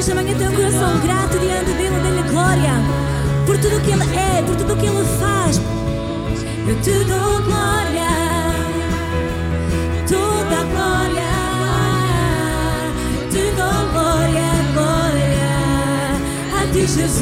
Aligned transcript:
Se 0.00 0.10
esta 0.10 0.14
manhã 0.14 0.34
tem 0.34 0.48
um 0.48 0.54
coração 0.54 0.98
grato 1.00 1.38
diante 1.38 1.72
dele, 1.72 2.00
dê-lhe 2.02 2.22
glória 2.30 2.72
por 3.44 3.58
tudo 3.58 3.78
que 3.82 3.90
ele 3.90 4.02
é, 4.16 4.42
por 4.46 4.56
tudo 4.56 4.74
que 4.74 4.86
ele 4.86 5.04
faz. 5.18 5.60
Eu 6.66 6.74
te 6.80 7.04
dou 7.04 7.42
glória, 7.42 8.08
toda 10.08 10.56
a 10.58 10.64
glória. 10.64 11.28
Te 13.30 13.50
dou 13.58 13.90
glória, 13.92 14.50
glória 14.72 15.52
a 16.58 16.66
ti, 16.72 16.80
Jesus. 16.86 17.20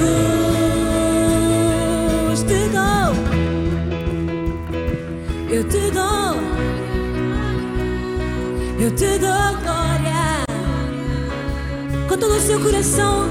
Te 2.46 2.68
dou, 2.68 3.12
eu 5.50 5.64
te 5.64 5.90
dou, 5.90 6.36
eu 8.78 8.90
te 8.94 9.18
dou 9.18 9.57
todo 12.18 12.34
o 12.34 12.40
seu 12.40 12.60
coração, 12.60 13.28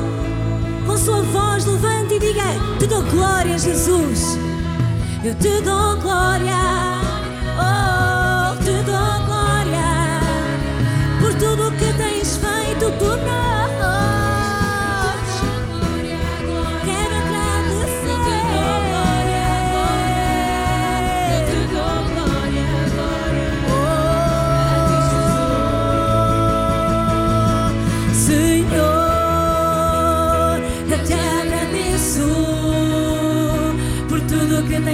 com 0.85 0.97
sua 0.97 1.21
voz, 1.21 1.65
levante 1.65 2.15
e 2.15 2.19
diga: 2.19 2.43
Te 2.79 2.87
dou 2.87 3.03
glória, 3.03 3.57
Jesus. 3.57 4.37
Eu 5.23 5.35
te 5.35 5.61
dou 5.61 5.97
glória, 5.97 6.55
oh, 7.59 8.55
te 8.63 8.83
dou 8.83 9.25
glória 9.25 10.21
por 11.19 11.33
tudo 11.33 11.71
que 11.71 11.93
tens 11.97 12.37
feito 12.37 12.91
por 12.97 13.17
nós. 13.17 13.66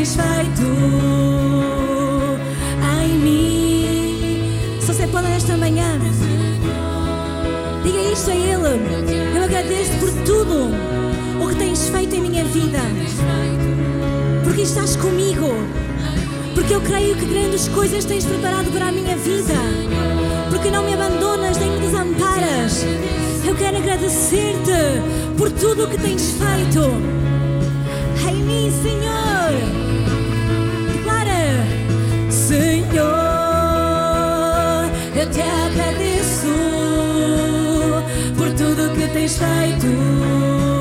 Feito 0.05 0.61
em 3.03 3.17
mim. 3.19 4.79
Se 4.81 4.87
você 4.87 5.07
pode 5.07 5.29
nesta 5.29 5.55
manhã, 5.55 5.97
diga 7.83 7.99
isto 8.11 8.31
a 8.31 8.35
Ele. 8.35 9.35
Eu 9.35 9.43
agradeço 9.43 9.91
por 9.99 10.11
tudo 10.25 10.71
o 11.41 11.47
que 11.47 11.55
tens 11.55 11.87
feito 11.87 12.15
em 12.15 12.21
minha 12.21 12.43
vida, 12.43 12.79
porque 14.43 14.63
estás 14.63 14.95
comigo. 14.97 15.47
Porque 16.53 16.75
eu 16.75 16.81
creio 16.81 17.15
que 17.15 17.25
grandes 17.25 17.67
coisas 17.69 18.05
tens 18.05 18.25
preparado 18.25 18.71
para 18.71 18.89
a 18.89 18.91
minha 18.91 19.15
vida. 19.17 19.55
Porque 20.51 20.69
não 20.69 20.83
me 20.83 20.93
abandonas 20.93 21.57
nem 21.57 21.71
me 21.71 21.79
desamparas. 21.79 22.85
Eu 23.43 23.55
quero 23.55 23.77
agradecer-te 23.77 25.35
por 25.35 25.49
tudo 25.49 25.85
o 25.85 25.89
que 25.89 25.97
tens 25.97 26.31
feito 26.31 26.91
em 28.29 28.43
mim, 28.43 28.71
Senhor. 28.83 29.22
Te 35.33 35.41
agradeço 35.41 36.47
por 38.37 38.49
tudo 38.51 38.93
que 38.93 39.07
tens 39.07 39.37
feito 39.37 40.72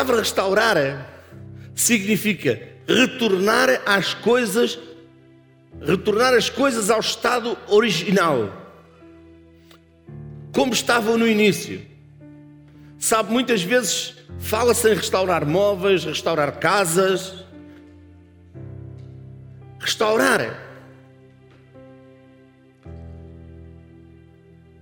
palavra 0.00 0.18
restaurar 0.18 0.76
significa 1.74 2.60
retornar 2.86 3.82
às 3.84 4.14
coisas, 4.14 4.78
retornar 5.80 6.32
as 6.32 6.48
coisas 6.48 6.88
ao 6.88 7.00
estado 7.00 7.56
original, 7.68 8.50
como 10.54 10.72
estavam 10.72 11.18
no 11.18 11.28
início. 11.28 11.84
Sabe, 12.98 13.30
muitas 13.30 13.62
vezes 13.62 14.14
fala-se 14.38 14.90
em 14.90 14.94
restaurar 14.94 15.46
móveis, 15.46 16.04
restaurar 16.04 16.58
casas. 16.58 17.44
Restaurar. 19.78 20.66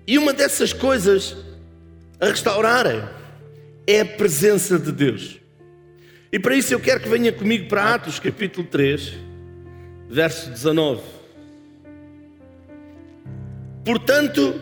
E 0.07 0.17
uma 0.19 0.33
dessas 0.33 0.73
coisas 0.73 1.37
a 2.21 2.27
restaurar 2.27 3.18
é 3.89 4.01
a 4.01 4.05
presença 4.05 4.79
de 4.79 4.93
Deus. 4.93 5.41
E 6.31 6.39
para 6.39 6.55
isso 6.55 6.75
eu 6.75 6.79
quero 6.79 7.01
que 7.01 7.09
venha 7.09 7.33
comigo 7.33 7.69
para 7.69 7.95
Atos 7.95 8.19
capítulo 8.19 8.67
3, 8.67 9.15
verso 10.11 10.51
19. 10.51 11.01
Portanto, 13.83 14.61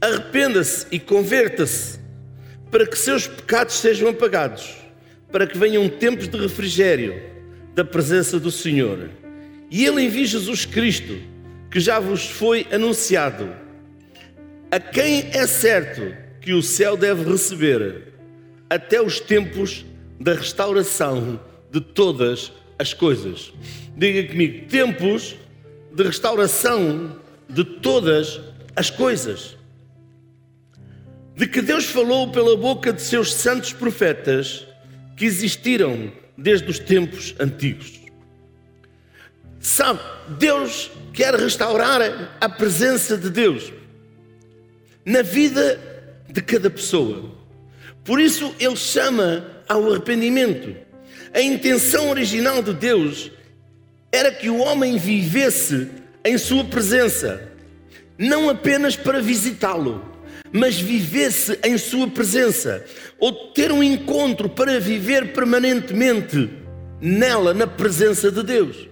arrependa-se 0.00 0.86
e 0.90 0.98
converta-se 0.98 2.00
para 2.70 2.86
que 2.86 2.96
seus 2.96 3.26
pecados 3.26 3.74
sejam 3.74 4.08
apagados, 4.08 4.74
para 5.30 5.46
que 5.46 5.58
venham 5.58 5.86
tempos 5.86 6.28
de 6.28 6.38
refrigério 6.38 7.20
da 7.74 7.84
presença 7.84 8.40
do 8.40 8.50
Senhor. 8.50 9.10
E 9.70 9.84
Ele 9.84 10.04
envia 10.04 10.24
Jesus 10.24 10.64
Cristo, 10.64 11.18
que 11.70 11.78
já 11.78 12.00
vos 12.00 12.24
foi 12.24 12.66
anunciado, 12.72 13.54
a 14.70 14.80
quem 14.80 15.28
é 15.34 15.46
certo 15.46 16.19
que 16.40 16.52
o 16.52 16.62
céu 16.62 16.96
deve 16.96 17.30
receber 17.30 18.14
até 18.68 19.00
os 19.00 19.20
tempos 19.20 19.84
da 20.18 20.34
restauração 20.34 21.40
de 21.70 21.80
todas 21.80 22.52
as 22.78 22.94
coisas. 22.94 23.52
Diga 23.96 24.28
comigo, 24.30 24.66
tempos 24.68 25.36
de 25.92 26.02
restauração 26.02 27.16
de 27.48 27.64
todas 27.64 28.40
as 28.74 28.90
coisas. 28.90 29.56
De 31.36 31.46
que 31.46 31.60
Deus 31.60 31.84
falou 31.86 32.30
pela 32.30 32.56
boca 32.56 32.92
de 32.92 33.02
seus 33.02 33.34
santos 33.34 33.72
profetas 33.72 34.66
que 35.16 35.24
existiram 35.24 36.12
desde 36.36 36.70
os 36.70 36.78
tempos 36.78 37.34
antigos. 37.38 38.00
Sabe, 39.58 40.00
Deus 40.38 40.90
quer 41.12 41.34
restaurar 41.34 42.00
a 42.40 42.48
presença 42.48 43.18
de 43.18 43.28
Deus 43.28 43.72
na 45.04 45.22
vida 45.22 45.89
de 46.32 46.40
cada 46.42 46.70
pessoa. 46.70 47.30
Por 48.04 48.20
isso, 48.20 48.54
Ele 48.58 48.76
chama 48.76 49.46
ao 49.68 49.90
arrependimento. 49.90 50.74
A 51.34 51.40
intenção 51.40 52.10
original 52.10 52.62
de 52.62 52.72
Deus 52.72 53.30
era 54.10 54.32
que 54.32 54.48
o 54.48 54.58
homem 54.58 54.96
vivesse 54.96 55.88
em 56.24 56.36
Sua 56.36 56.64
presença, 56.64 57.48
não 58.18 58.48
apenas 58.48 58.96
para 58.96 59.20
visitá-lo, 59.20 60.04
mas 60.52 60.78
vivesse 60.78 61.58
em 61.64 61.78
Sua 61.78 62.08
presença, 62.08 62.84
ou 63.18 63.52
ter 63.52 63.70
um 63.70 63.82
encontro 63.82 64.48
para 64.48 64.80
viver 64.80 65.32
permanentemente 65.32 66.50
nela, 67.00 67.54
na 67.54 67.66
presença 67.66 68.30
de 68.30 68.42
Deus. 68.42 68.88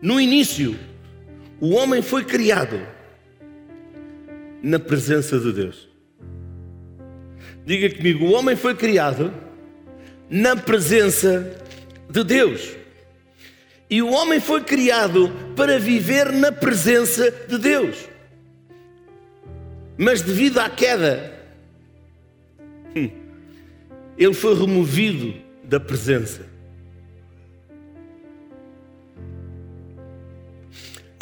No 0.00 0.20
início, 0.20 0.76
o 1.62 1.74
homem 1.74 2.02
foi 2.02 2.24
criado 2.24 2.84
na 4.60 4.80
presença 4.80 5.38
de 5.38 5.52
Deus. 5.52 5.88
Diga 7.64 7.88
comigo, 7.96 8.24
o 8.24 8.32
homem 8.32 8.56
foi 8.56 8.74
criado 8.74 9.32
na 10.28 10.56
presença 10.56 11.56
de 12.10 12.24
Deus. 12.24 12.68
E 13.88 14.02
o 14.02 14.10
homem 14.10 14.40
foi 14.40 14.64
criado 14.64 15.30
para 15.54 15.78
viver 15.78 16.32
na 16.32 16.50
presença 16.50 17.30
de 17.30 17.56
Deus. 17.58 18.08
Mas 19.96 20.20
devido 20.20 20.58
à 20.58 20.68
queda, 20.68 21.32
hum, 22.96 23.08
ele 24.18 24.34
foi 24.34 24.58
removido 24.58 25.32
da 25.62 25.78
presença. 25.78 26.51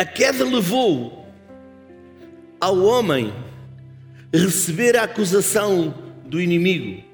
A 0.01 0.05
queda 0.07 0.47
levou 0.47 1.27
ao 2.59 2.79
homem 2.85 3.35
receber 4.33 4.97
a 4.97 5.03
acusação 5.03 5.93
do 6.25 6.41
inimigo. 6.41 7.05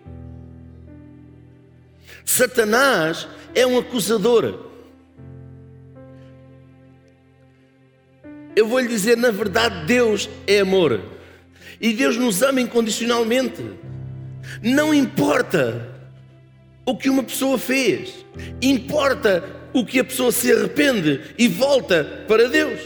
Satanás 2.24 3.26
é 3.56 3.66
um 3.66 3.76
acusador. 3.76 4.68
Eu 8.54 8.68
vou 8.68 8.78
lhe 8.78 8.86
dizer, 8.86 9.16
na 9.16 9.32
verdade, 9.32 9.84
Deus 9.86 10.30
é 10.46 10.60
amor. 10.60 11.00
E 11.80 11.92
Deus 11.92 12.16
nos 12.16 12.40
ama 12.40 12.60
incondicionalmente. 12.60 13.68
Não 14.62 14.94
importa 14.94 15.92
o 16.86 16.96
que 16.96 17.10
uma 17.10 17.24
pessoa 17.24 17.58
fez, 17.58 18.24
importa 18.62 19.42
o 19.78 19.84
que 19.84 19.98
a 20.00 20.04
pessoa 20.04 20.32
se 20.32 20.50
arrepende 20.50 21.20
e 21.36 21.46
volta 21.48 22.24
para 22.26 22.48
Deus. 22.48 22.80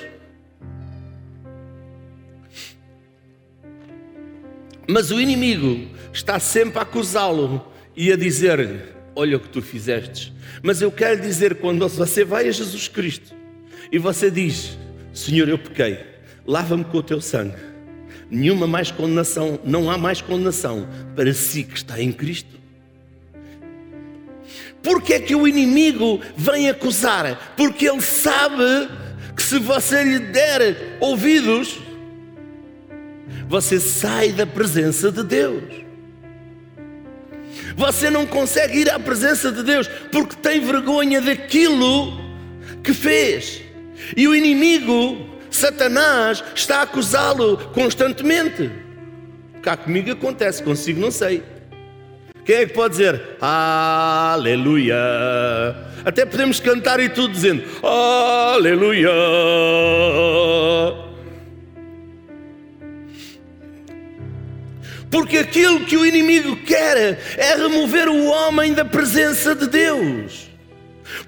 Mas 4.89 5.13
o 5.13 5.21
inimigo 5.21 5.89
está 6.13 6.41
sempre 6.41 6.81
a 6.81 6.83
acusá-lo 6.83 7.65
e 7.97 8.13
a 8.13 8.17
dizer-lhe: 8.17 8.81
Olha 9.15 9.37
o 9.37 9.41
que 9.41 9.49
tu 9.49 9.63
fizeste. 9.63 10.33
Mas 10.65 10.83
eu 10.83 10.91
quero 10.91 11.21
dizer, 11.21 11.57
quando 11.57 11.87
você 11.87 12.25
vai 12.25 12.49
a 12.49 12.53
Jesus 12.53 12.89
Cristo 12.89 13.37
e 13.93 13.97
você 13.97 14.29
diz: 14.29 14.77
Senhor, 15.15 15.49
eu 15.49 15.59
pequei, 15.59 16.01
lava-me 16.45 16.83
com 16.83 16.99
o 16.99 17.03
teu 17.05 17.21
sangue, 17.21 17.55
nenhuma 18.29 18.67
mais 18.67 18.91
condenação, 18.91 19.61
não 19.63 19.89
há 19.89 19.97
mais 19.97 20.21
condenação 20.21 20.89
para 21.15 21.33
si 21.33 21.63
que 21.63 21.77
está 21.77 22.03
em 22.03 22.11
Cristo. 22.11 22.60
Porque 24.83 25.15
é 25.15 25.21
que 25.21 25.35
o 25.35 25.47
inimigo 25.47 26.21
vem 26.37 26.69
acusar? 26.69 27.55
Porque 27.57 27.89
ele 27.89 28.01
sabe 28.01 28.89
que 29.37 29.43
se 29.43 29.59
você 29.59 30.03
lhe 30.03 30.19
der 30.19 30.97
ouvidos, 31.01 31.79
você 33.49 33.79
sai 33.79 34.33
da 34.33 34.47
presença 34.47 35.11
de 35.13 35.23
Deus. 35.23 35.63
Você 37.77 38.11
não 38.11 38.27
consegue 38.27 38.81
ir 38.81 38.91
à 38.91 38.99
presença 38.99 39.51
de 39.51 39.63
Deus 39.63 39.89
porque 40.11 40.37
tem 40.37 40.61
vergonha 40.61 41.21
daquilo 41.21 42.19
que 42.83 42.93
fez. 42.93 43.63
E 44.17 44.27
o 44.27 44.35
inimigo, 44.35 45.27
Satanás, 45.51 46.43
está 46.55 46.79
a 46.79 46.83
acusá-lo 46.83 47.57
constantemente. 47.75 48.71
Cá 49.63 49.77
comigo 49.77 50.11
acontece, 50.11 50.63
consigo 50.63 51.01
não 51.01 51.11
sei. 51.11 51.43
Quem 52.45 52.57
é 52.57 52.67
que 52.67 52.73
pode 52.73 52.97
dizer 52.97 53.21
Aleluia? 53.41 54.97
Até 56.05 56.25
podemos 56.25 56.59
cantar 56.61 56.99
e 57.01 57.09
tudo 57.09 57.33
dizendo 57.33 57.63
Aleluia. 57.83 59.11
Porque 65.11 65.39
aquilo 65.39 65.81
que 65.87 65.97
o 65.97 66.07
inimigo 66.07 66.57
quer 66.65 67.19
é 67.37 67.55
remover 67.57 68.09
o 68.09 68.27
homem 68.27 68.73
da 68.73 68.85
presença 68.85 69.55
de 69.55 69.67
Deus. 69.67 70.50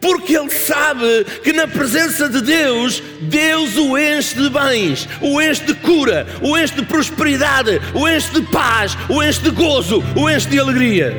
Porque 0.03 0.37
ele 0.37 0.51
sabe 0.51 1.25
que 1.45 1.53
na 1.53 1.69
presença 1.69 2.29
de 2.29 2.43
Deus, 2.43 3.01
Deus 3.21 3.77
o 3.77 3.97
enche 3.97 4.35
de 4.35 4.51
bens, 4.51 5.09
o 5.21 5.41
enche 5.41 5.65
de 5.65 5.75
cura, 5.75 6.27
o 6.43 6.59
enche 6.59 6.75
de 6.75 6.85
prosperidade, 6.85 7.81
o 7.95 8.09
enche 8.09 8.33
de 8.33 8.43
paz, 8.51 8.99
o 9.09 9.23
enche 9.23 9.41
de 9.41 9.51
gozo, 9.51 10.03
o 10.17 10.29
enche 10.29 10.49
de 10.49 10.59
alegria. 10.59 11.15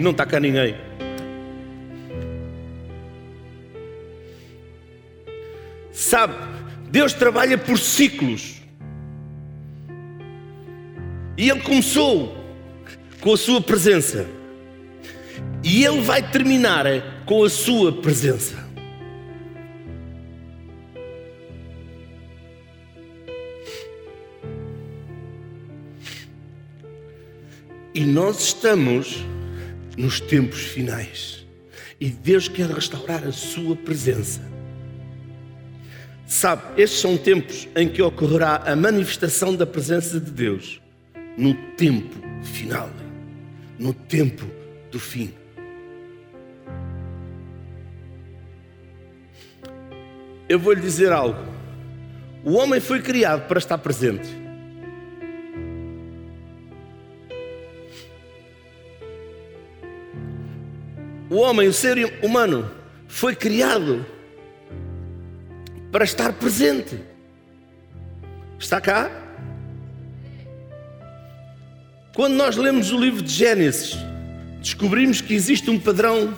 Não 0.00 0.12
está 0.12 0.24
cá 0.24 0.38
ninguém. 0.38 0.76
Sabe, 5.90 6.34
Deus 6.92 7.12
trabalha 7.12 7.58
por 7.58 7.76
ciclos. 7.76 8.62
E 11.36 11.50
Ele 11.50 11.60
começou 11.60 12.36
com 13.20 13.32
a 13.32 13.36
Sua 13.36 13.60
presença. 13.60 14.28
E 15.64 15.84
Ele 15.84 16.00
vai 16.02 16.22
terminar 16.22 16.86
com 17.26 17.42
a 17.42 17.48
Sua 17.48 17.92
presença. 17.92 18.62
E 27.94 28.04
nós 28.04 28.40
estamos 28.40 29.24
nos 29.96 30.20
tempos 30.20 30.60
finais. 30.60 31.46
E 32.00 32.10
Deus 32.10 32.48
quer 32.48 32.68
restaurar 32.68 33.24
a 33.24 33.32
Sua 33.32 33.76
presença. 33.76 34.40
Sabe, 36.26 36.82
estes 36.82 37.00
são 37.00 37.16
tempos 37.16 37.68
em 37.76 37.88
que 37.88 38.02
ocorrerá 38.02 38.56
a 38.66 38.74
manifestação 38.74 39.54
da 39.54 39.64
presença 39.64 40.18
de 40.18 40.30
Deus 40.30 40.80
no 41.38 41.54
tempo 41.76 42.16
final, 42.42 42.90
no 43.78 43.92
tempo 43.92 44.44
do 44.90 44.98
fim. 44.98 45.32
Eu 50.48 50.58
vou 50.58 50.72
lhe 50.72 50.80
dizer 50.80 51.12
algo. 51.12 51.42
O 52.44 52.54
homem 52.54 52.78
foi 52.80 53.00
criado 53.00 53.48
para 53.48 53.58
estar 53.58 53.78
presente. 53.78 54.28
O 61.30 61.36
homem, 61.36 61.66
o 61.66 61.72
ser 61.72 61.96
humano, 62.22 62.70
foi 63.08 63.34
criado 63.34 64.04
para 65.90 66.04
estar 66.04 66.32
presente. 66.34 67.00
Está 68.58 68.80
cá? 68.80 69.10
Quando 72.14 72.34
nós 72.34 72.56
lemos 72.56 72.92
o 72.92 72.98
livro 72.98 73.22
de 73.22 73.32
Gênesis, 73.32 73.96
descobrimos 74.60 75.20
que 75.20 75.34
existe 75.34 75.70
um 75.70 75.80
padrão 75.80 76.36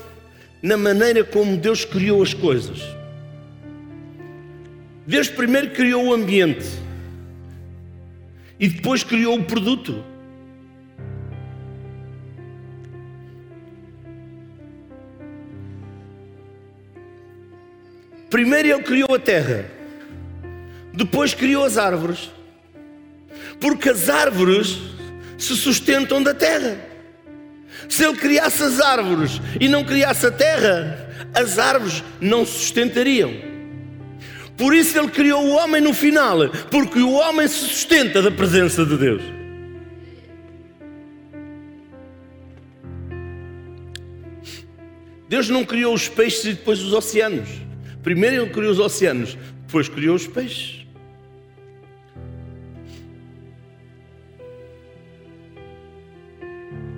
na 0.62 0.76
maneira 0.76 1.24
como 1.24 1.56
Deus 1.56 1.84
criou 1.84 2.22
as 2.22 2.32
coisas. 2.32 2.95
Deus 5.06 5.28
primeiro 5.28 5.70
criou 5.70 6.06
o 6.06 6.12
ambiente 6.12 6.66
e 8.58 8.68
depois 8.68 9.04
criou 9.04 9.38
o 9.38 9.44
produto. 9.44 10.04
Primeiro 18.28 18.68
ele 18.68 18.82
criou 18.82 19.14
a 19.14 19.18
terra, 19.20 19.64
depois 20.92 21.32
criou 21.32 21.64
as 21.64 21.78
árvores, 21.78 22.30
porque 23.60 23.90
as 23.90 24.10
árvores 24.10 24.78
se 25.38 25.54
sustentam 25.56 26.20
da 26.20 26.34
terra. 26.34 26.76
Se 27.88 28.04
ele 28.04 28.16
criasse 28.16 28.62
as 28.64 28.80
árvores 28.80 29.40
e 29.60 29.68
não 29.68 29.84
criasse 29.84 30.26
a 30.26 30.32
terra, 30.32 31.08
as 31.32 31.58
árvores 31.58 32.02
não 32.20 32.44
se 32.44 32.58
sustentariam. 32.58 33.55
Por 34.56 34.74
isso 34.74 34.98
ele 34.98 35.08
criou 35.08 35.44
o 35.44 35.50
homem 35.50 35.82
no 35.82 35.92
final, 35.92 36.48
porque 36.70 36.98
o 37.00 37.12
homem 37.12 37.46
se 37.46 37.58
sustenta 37.58 38.22
da 38.22 38.30
presença 38.30 38.86
de 38.86 38.96
Deus. 38.96 39.22
Deus 45.28 45.48
não 45.48 45.64
criou 45.64 45.92
os 45.92 46.08
peixes 46.08 46.44
e 46.44 46.52
depois 46.54 46.80
os 46.80 46.92
oceanos. 46.92 47.48
Primeiro 48.02 48.44
ele 48.44 48.50
criou 48.50 48.72
os 48.72 48.78
oceanos, 48.78 49.36
depois 49.66 49.88
criou 49.88 50.14
os 50.14 50.26
peixes. 50.26 50.86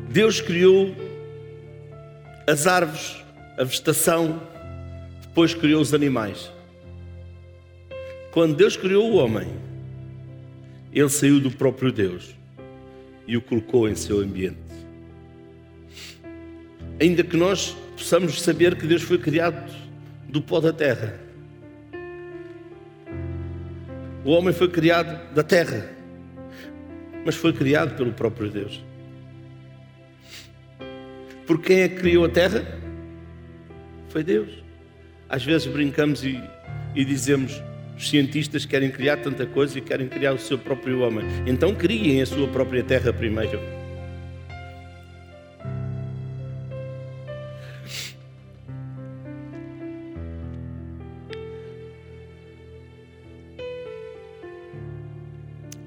Deus 0.09 0.41
criou 0.41 0.95
as 2.47 2.67
árvores, 2.67 3.17
a 3.59 3.65
vegetação, 3.65 4.41
depois 5.23 5.55
criou 5.55 5.81
os 5.81 5.93
animais. 5.93 6.50
Quando 8.30 8.54
Deus 8.54 8.76
criou 8.76 9.11
o 9.11 9.16
homem, 9.16 9.49
ele 10.92 11.08
saiu 11.08 11.40
do 11.40 11.50
próprio 11.50 11.90
Deus 11.90 12.35
e 13.26 13.37
o 13.37 13.42
colocou 13.42 13.88
em 13.88 13.94
seu 13.94 14.20
ambiente. 14.20 14.58
Ainda 17.00 17.23
que 17.23 17.37
nós 17.37 17.76
possamos 17.97 18.40
saber 18.42 18.76
que 18.76 18.87
Deus 18.87 19.02
foi 19.02 19.18
criado 19.18 19.73
do 20.28 20.42
pó 20.42 20.61
da 20.61 20.73
terra. 20.73 21.18
O 24.25 24.30
homem 24.30 24.52
foi 24.52 24.68
criado 24.68 25.32
da 25.32 25.42
terra, 25.42 25.88
mas 27.25 27.35
foi 27.35 27.52
criado 27.52 27.97
pelo 27.97 28.12
próprio 28.12 28.50
Deus. 28.50 28.82
Por 31.47 31.61
quem 31.62 31.80
é 31.80 31.88
que 31.88 31.97
criou 31.97 32.26
a 32.26 32.28
terra? 32.28 32.62
Foi 34.11 34.23
Deus. 34.23 34.50
Às 35.28 35.44
vezes 35.44 35.66
brincamos 35.66 36.25
e, 36.25 36.42
e 36.94 37.04
dizemos: 37.04 37.62
os 37.99 38.09
cientistas 38.09 38.64
querem 38.64 38.90
criar 38.90 39.17
tanta 39.17 39.45
coisa 39.45 39.76
e 39.76 39.83
querem 39.83 40.09
criar 40.09 40.33
o 40.33 40.38
seu 40.38 40.57
próprio 40.57 41.00
homem. 41.00 41.26
Então 41.47 41.75
criem 41.75 42.23
a 42.23 42.26
sua 42.26 42.47
própria 42.47 42.85
terra 42.85 43.12
primeiro. 43.12 43.61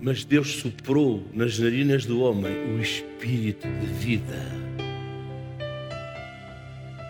Mas 0.01 0.25
Deus 0.25 0.56
soprou 0.56 1.24
nas 1.32 1.60
narinas 1.60 2.06
do 2.06 2.22
homem 2.22 2.51
o 2.75 2.82
espírito 2.82 3.68
de 3.68 3.86
vida. 3.86 4.62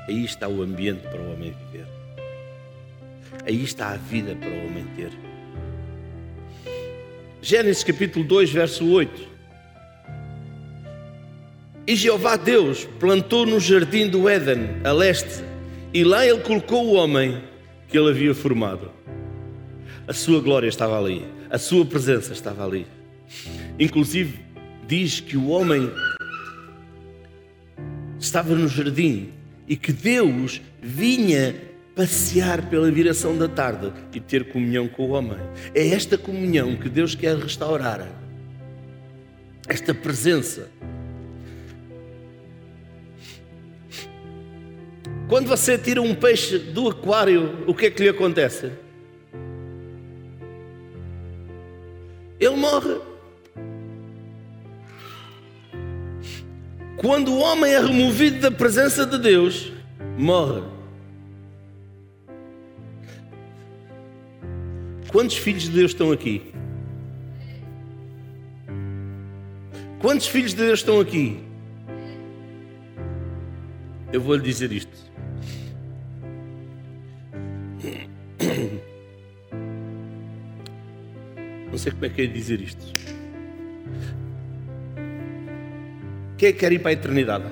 Aí 0.07 0.25
está 0.25 0.47
o 0.47 0.61
ambiente 0.61 1.01
para 1.07 1.21
o 1.21 1.33
homem 1.33 1.53
viver. 1.71 1.80
Aí 3.51 3.65
está 3.65 3.89
a 3.89 3.97
vida 3.97 4.33
para 4.33 4.47
o 4.47 4.65
homem 4.65 4.85
ter. 4.95 5.11
Gênesis 7.41 7.83
capítulo 7.83 8.23
2, 8.23 8.49
verso 8.49 8.89
8. 8.89 9.27
E 11.85 11.93
Jeová 11.93 12.37
Deus 12.37 12.87
plantou 12.97 13.45
no 13.45 13.59
jardim 13.59 14.07
do 14.07 14.29
Éden, 14.29 14.69
a 14.85 14.93
leste, 14.93 15.43
e 15.93 16.01
lá 16.01 16.25
ele 16.25 16.39
colocou 16.39 16.87
o 16.87 16.93
homem 16.93 17.43
que 17.89 17.97
ele 17.97 18.11
havia 18.11 18.33
formado. 18.33 18.89
A 20.07 20.13
sua 20.13 20.39
glória 20.39 20.69
estava 20.69 20.97
ali, 20.97 21.25
a 21.49 21.57
sua 21.57 21.85
presença 21.85 22.31
estava 22.31 22.65
ali. 22.65 22.87
Inclusive, 23.77 24.39
diz 24.87 25.19
que 25.19 25.35
o 25.35 25.49
homem 25.49 25.91
estava 28.17 28.55
no 28.55 28.69
jardim 28.69 29.33
e 29.67 29.75
que 29.75 29.91
Deus 29.91 30.61
vinha 30.81 31.69
passear 31.95 32.69
pela 32.69 32.89
viração 32.91 33.37
da 33.37 33.47
tarde 33.47 33.91
e 34.13 34.19
ter 34.19 34.51
comunhão 34.51 34.87
com 34.87 35.07
o 35.07 35.09
homem. 35.11 35.37
É 35.73 35.87
esta 35.89 36.17
comunhão 36.17 36.75
que 36.75 36.89
Deus 36.89 37.15
quer 37.15 37.35
restaurar. 37.35 38.07
Esta 39.67 39.93
presença. 39.93 40.69
Quando 45.27 45.47
você 45.47 45.77
tira 45.77 46.01
um 46.01 46.13
peixe 46.13 46.57
do 46.57 46.89
aquário, 46.89 47.63
o 47.65 47.73
que 47.73 47.85
é 47.85 47.91
que 47.91 48.03
lhe 48.03 48.09
acontece? 48.09 48.71
Ele 52.39 52.55
morre. 52.55 52.99
Quando 56.97 57.31
o 57.31 57.39
homem 57.39 57.71
é 57.71 57.79
removido 57.79 58.41
da 58.41 58.51
presença 58.51 59.05
de 59.05 59.17
Deus, 59.17 59.71
morre. 60.17 60.80
Quantos 65.11 65.37
filhos 65.37 65.63
de 65.63 65.71
Deus 65.71 65.91
estão 65.91 66.11
aqui? 66.11 66.53
Quantos 69.99 70.27
filhos 70.27 70.51
de 70.51 70.63
Deus 70.63 70.79
estão 70.79 71.01
aqui? 71.01 71.43
Eu 74.13 74.21
vou 74.21 74.35
lhe 74.35 74.41
dizer 74.41 74.71
isto. 74.71 75.11
Não 81.69 81.77
sei 81.77 81.91
como 81.91 82.05
é 82.05 82.09
que 82.09 82.21
é 82.21 82.25
dizer 82.27 82.61
isto. 82.61 82.85
Quem 86.37 86.49
é 86.49 86.53
que 86.53 86.59
quer 86.59 86.71
ir 86.71 86.79
para 86.79 86.91
a 86.91 86.93
eternidade? 86.93 87.45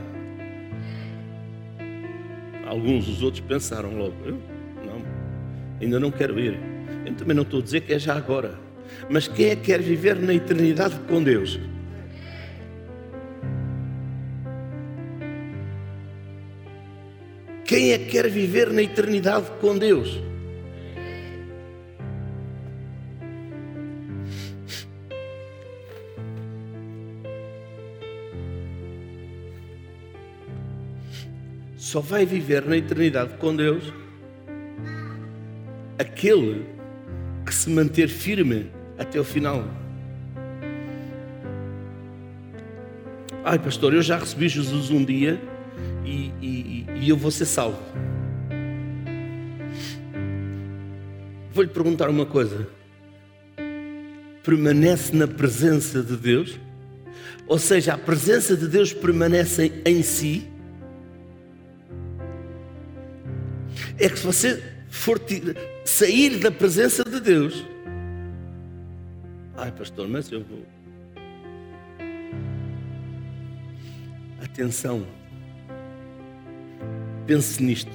Alguns, 2.66 3.08
os 3.08 3.22
outros 3.22 3.42
pensaram 3.42 3.98
logo. 3.98 4.16
Eu 4.26 4.40
não, 4.86 5.02
ainda 5.82 6.00
não 6.00 6.10
quero 6.10 6.40
ir. 6.40 6.69
Eu 7.10 7.16
também 7.16 7.36
não 7.36 7.42
estou 7.42 7.60
a 7.60 7.64
dizer 7.64 7.82
que 7.82 7.94
é 7.94 7.98
já 7.98 8.16
agora. 8.16 8.54
Mas 9.10 9.28
quem 9.28 9.48
é 9.48 9.56
que 9.56 9.64
quer 9.64 9.82
viver 9.82 10.16
na 10.16 10.32
eternidade 10.32 11.00
com 11.08 11.24
Deus? 11.24 11.60
Quem 17.66 17.94
é 17.94 17.98
que 17.98 18.06
quer 18.06 18.30
viver 18.30 18.72
na 18.72 18.84
eternidade 18.84 19.48
com 19.60 19.76
Deus? 19.76 20.22
Só 31.76 32.02
vai 32.02 32.24
viver 32.24 32.66
na 32.66 32.78
eternidade 32.78 33.34
com 33.40 33.56
Deus 33.56 33.92
aquele 35.98 36.64
que 36.64 36.79
se 37.60 37.70
manter 37.70 38.08
firme 38.08 38.72
até 38.98 39.20
o 39.20 39.24
final. 39.24 39.66
Ai, 43.44 43.60
pastor, 43.60 43.94
eu 43.94 44.02
já 44.02 44.18
recebi 44.18 44.48
Jesus 44.48 44.90
um 44.90 45.04
dia 45.04 45.42
e, 46.06 46.32
e, 46.42 46.86
e 47.02 47.10
eu 47.10 47.18
vou 47.18 47.30
ser 47.30 47.46
salvo. 47.46 47.82
Vou-lhe 51.52 51.70
perguntar 51.70 52.10
uma 52.10 52.26
coisa: 52.26 52.66
permanece 54.42 55.14
na 55.14 55.28
presença 55.28 56.02
de 56.02 56.16
Deus? 56.16 56.58
Ou 57.46 57.60
seja, 57.60 57.96
a 57.96 57.98
presença 57.98 58.56
de 58.56 58.70
Deus 58.70 58.94
permanece 58.94 59.82
em 59.86 60.02
si? 60.02 60.48
É 63.98 64.08
que 64.08 64.18
se 64.18 64.26
você 64.26 64.64
for 64.90 65.20
sair 65.90 66.38
da 66.38 66.52
presença 66.52 67.04
de 67.04 67.20
Deus, 67.20 67.66
ai 69.58 69.72
pastor, 69.72 70.08
mas 70.08 70.32
eu 70.32 70.44
vou. 70.44 70.64
Atenção, 74.44 75.06
pense 77.26 77.62
nisto. 77.64 77.92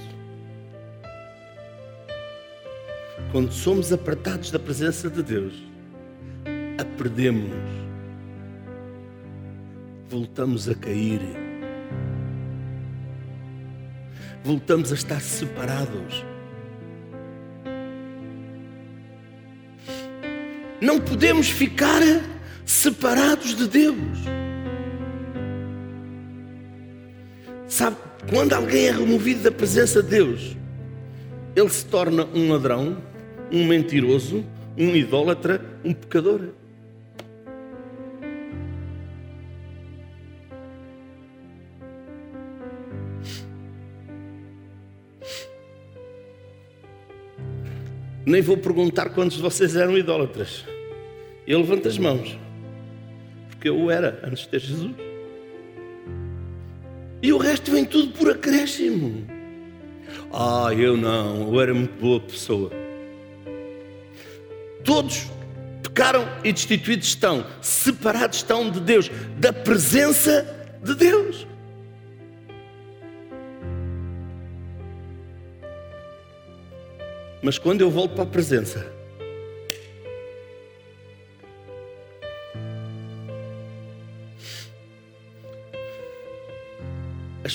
Quando 3.31 3.53
somos 3.53 3.93
apartados 3.93 4.51
da 4.51 4.59
presença 4.59 5.09
de 5.09 5.23
Deus, 5.23 5.55
a 6.79 6.85
perdemos, 6.97 7.53
voltamos 10.09 10.69
a 10.69 10.75
cair 10.75 11.21
voltamos 14.45 14.93
a 14.93 14.95
estar 14.95 15.21
separados. 15.23 16.34
Não 20.85 21.01
podemos 21.01 21.49
ficar 21.49 22.03
separados 22.67 23.57
de 23.57 23.67
Deus. 23.67 24.19
Sabe, 27.67 27.97
quando 28.29 28.53
alguém 28.53 28.89
é 28.89 28.91
removido 28.91 29.45
da 29.45 29.51
presença 29.51 30.03
de 30.03 30.11
Deus, 30.11 30.55
ele 31.57 31.71
se 31.71 31.87
torna 31.87 32.27
um 32.35 32.53
ladrão, 32.53 32.99
um 33.51 33.67
mentiroso, 33.67 34.45
um 34.77 34.95
idólatra, 34.95 35.59
um 35.83 35.95
pecador. 35.95 36.51
Nem 48.27 48.43
vou 48.43 48.59
perguntar 48.59 49.09
quantos 49.09 49.39
de 49.39 49.43
vocês 49.43 49.77
eram 49.77 49.97
idólatras. 49.97 50.74
Eu 51.47 51.59
levanto 51.59 51.89
as 51.89 51.99
mãos. 51.99 52.39
Porque 53.51 53.69
eu 53.69 53.91
era 53.91 54.21
antes 54.25 54.43
de 54.43 54.49
ter 54.49 54.61
Jesus. 54.61 54.95
E 57.23 57.33
o 57.33 57.39
resto 57.39 57.71
vem 57.71 57.85
tudo 57.85 58.13
por 58.13 58.31
acréscimo. 58.31 59.27
Ah, 60.33 60.73
eu 60.77 60.97
não, 60.97 61.53
eu 61.53 61.61
era 61.61 61.73
muito 61.73 61.99
boa 62.01 62.21
pessoa. 62.21 62.71
Todos 64.85 65.27
pecaram 65.83 66.27
e 66.43 66.53
destituídos 66.53 67.07
estão, 67.07 67.47
separados 67.63 68.39
estão 68.39 68.71
de 68.71 68.81
Deus, 68.81 69.11
da 69.39 69.53
presença 69.53 70.45
de 70.83 70.95
Deus. 70.95 71.47
Mas 77.41 77.59
quando 77.59 77.81
eu 77.81 77.91
volto 77.91 78.15
para 78.15 78.25
a 78.25 78.27
presença, 78.27 78.94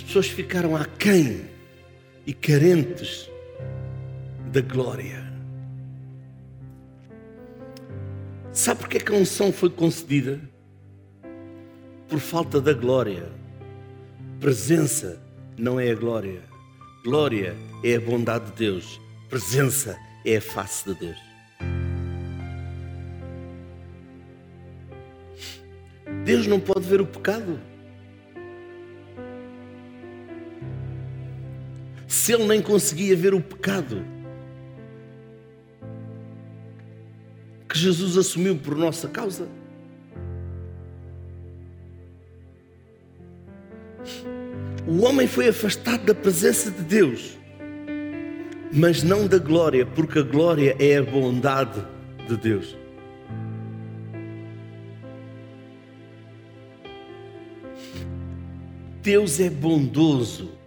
pessoas 0.09 0.27
ficaram 0.27 0.75
aquém 0.75 1.45
e 2.25 2.33
carentes 2.33 3.29
da 4.51 4.59
glória. 4.59 5.23
Sabe 8.51 8.79
porque 8.79 8.97
é 8.97 8.99
que 8.99 9.13
a 9.13 9.15
unção 9.15 9.53
foi 9.53 9.69
concedida? 9.69 10.41
Por 12.07 12.17
falta 12.17 12.59
da 12.59 12.73
glória. 12.73 13.31
Presença 14.39 15.21
não 15.55 15.79
é 15.79 15.91
a 15.91 15.95
glória. 15.95 16.41
Glória 17.03 17.55
é 17.83 17.95
a 17.95 18.01
bondade 18.01 18.45
de 18.45 18.57
Deus. 18.57 18.99
Presença 19.29 19.95
é 20.25 20.37
a 20.37 20.41
face 20.41 20.91
de 20.91 20.99
Deus. 20.99 21.17
Deus 26.25 26.47
não 26.47 26.59
pode 26.59 26.87
ver 26.87 26.99
o 26.99 27.05
pecado. 27.05 27.59
Se 32.29 32.33
ele 32.35 32.45
nem 32.45 32.61
conseguia 32.61 33.15
ver 33.15 33.33
o 33.33 33.41
pecado 33.41 34.05
que 37.67 37.75
Jesus 37.75 38.19
assumiu 38.19 38.55
por 38.55 38.75
nossa 38.75 39.07
causa. 39.07 39.49
O 44.87 45.01
homem 45.01 45.25
foi 45.25 45.47
afastado 45.47 46.05
da 46.05 46.13
presença 46.13 46.69
de 46.69 46.83
Deus, 46.83 47.35
mas 48.71 49.01
não 49.01 49.25
da 49.25 49.39
glória, 49.39 49.83
porque 49.83 50.19
a 50.19 50.21
glória 50.21 50.75
é 50.77 50.97
a 50.97 51.03
bondade 51.03 51.83
de 52.27 52.37
Deus. 52.37 52.77
Deus 59.01 59.39
é 59.39 59.49
bondoso. 59.49 60.58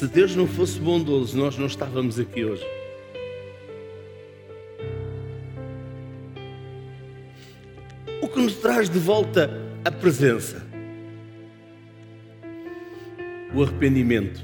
Se 0.00 0.06
Deus 0.06 0.34
não 0.34 0.46
fosse 0.46 0.80
bondoso, 0.80 1.36
nós 1.36 1.58
não 1.58 1.66
estávamos 1.66 2.18
aqui 2.18 2.42
hoje. 2.42 2.64
O 8.22 8.26
que 8.26 8.40
nos 8.40 8.54
traz 8.54 8.88
de 8.88 8.98
volta 8.98 9.50
a 9.84 9.90
presença? 9.90 10.66
O 13.54 13.62
arrependimento. 13.62 14.40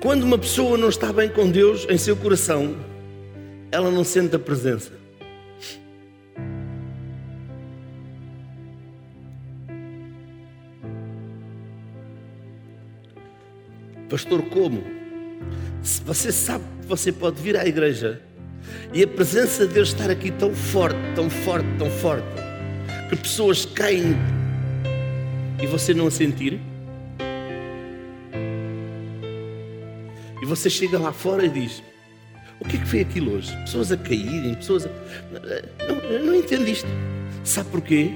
Quando 0.00 0.22
uma 0.22 0.38
pessoa 0.38 0.78
não 0.78 0.88
está 0.88 1.12
bem 1.12 1.28
com 1.28 1.50
Deus 1.50 1.86
em 1.90 1.98
seu 1.98 2.16
coração, 2.16 2.74
ela 3.70 3.90
não 3.90 4.02
sente 4.02 4.34
a 4.34 4.38
presença. 4.38 4.95
Pastor, 14.16 14.40
como? 14.44 14.82
Você 16.06 16.32
sabe 16.32 16.64
que 16.80 16.86
você 16.86 17.12
pode 17.12 17.38
vir 17.42 17.54
à 17.54 17.66
igreja 17.66 18.18
e 18.90 19.02
a 19.02 19.06
presença 19.06 19.66
de 19.66 19.74
Deus 19.74 19.88
estar 19.88 20.10
aqui 20.10 20.30
tão 20.30 20.54
forte, 20.54 20.96
tão 21.14 21.28
forte, 21.28 21.66
tão 21.76 21.90
forte, 21.90 22.26
que 23.10 23.16
pessoas 23.16 23.66
caem 23.66 24.16
e 25.62 25.66
você 25.66 25.92
não 25.92 26.06
a 26.06 26.10
sentir? 26.10 26.58
E 30.40 30.46
você 30.46 30.70
chega 30.70 30.98
lá 30.98 31.12
fora 31.12 31.44
e 31.44 31.50
diz: 31.50 31.82
O 32.58 32.64
que 32.64 32.78
é 32.78 32.80
que 32.80 32.88
foi 32.88 33.00
aquilo 33.00 33.34
hoje? 33.34 33.54
Pessoas 33.66 33.92
a 33.92 33.98
caírem, 33.98 34.54
pessoas 34.54 34.86
a. 34.86 34.88
Não, 35.86 36.24
não 36.24 36.34
entendo 36.34 36.66
isto. 36.66 36.88
Sabe 37.44 37.68
porquê? 37.68 38.14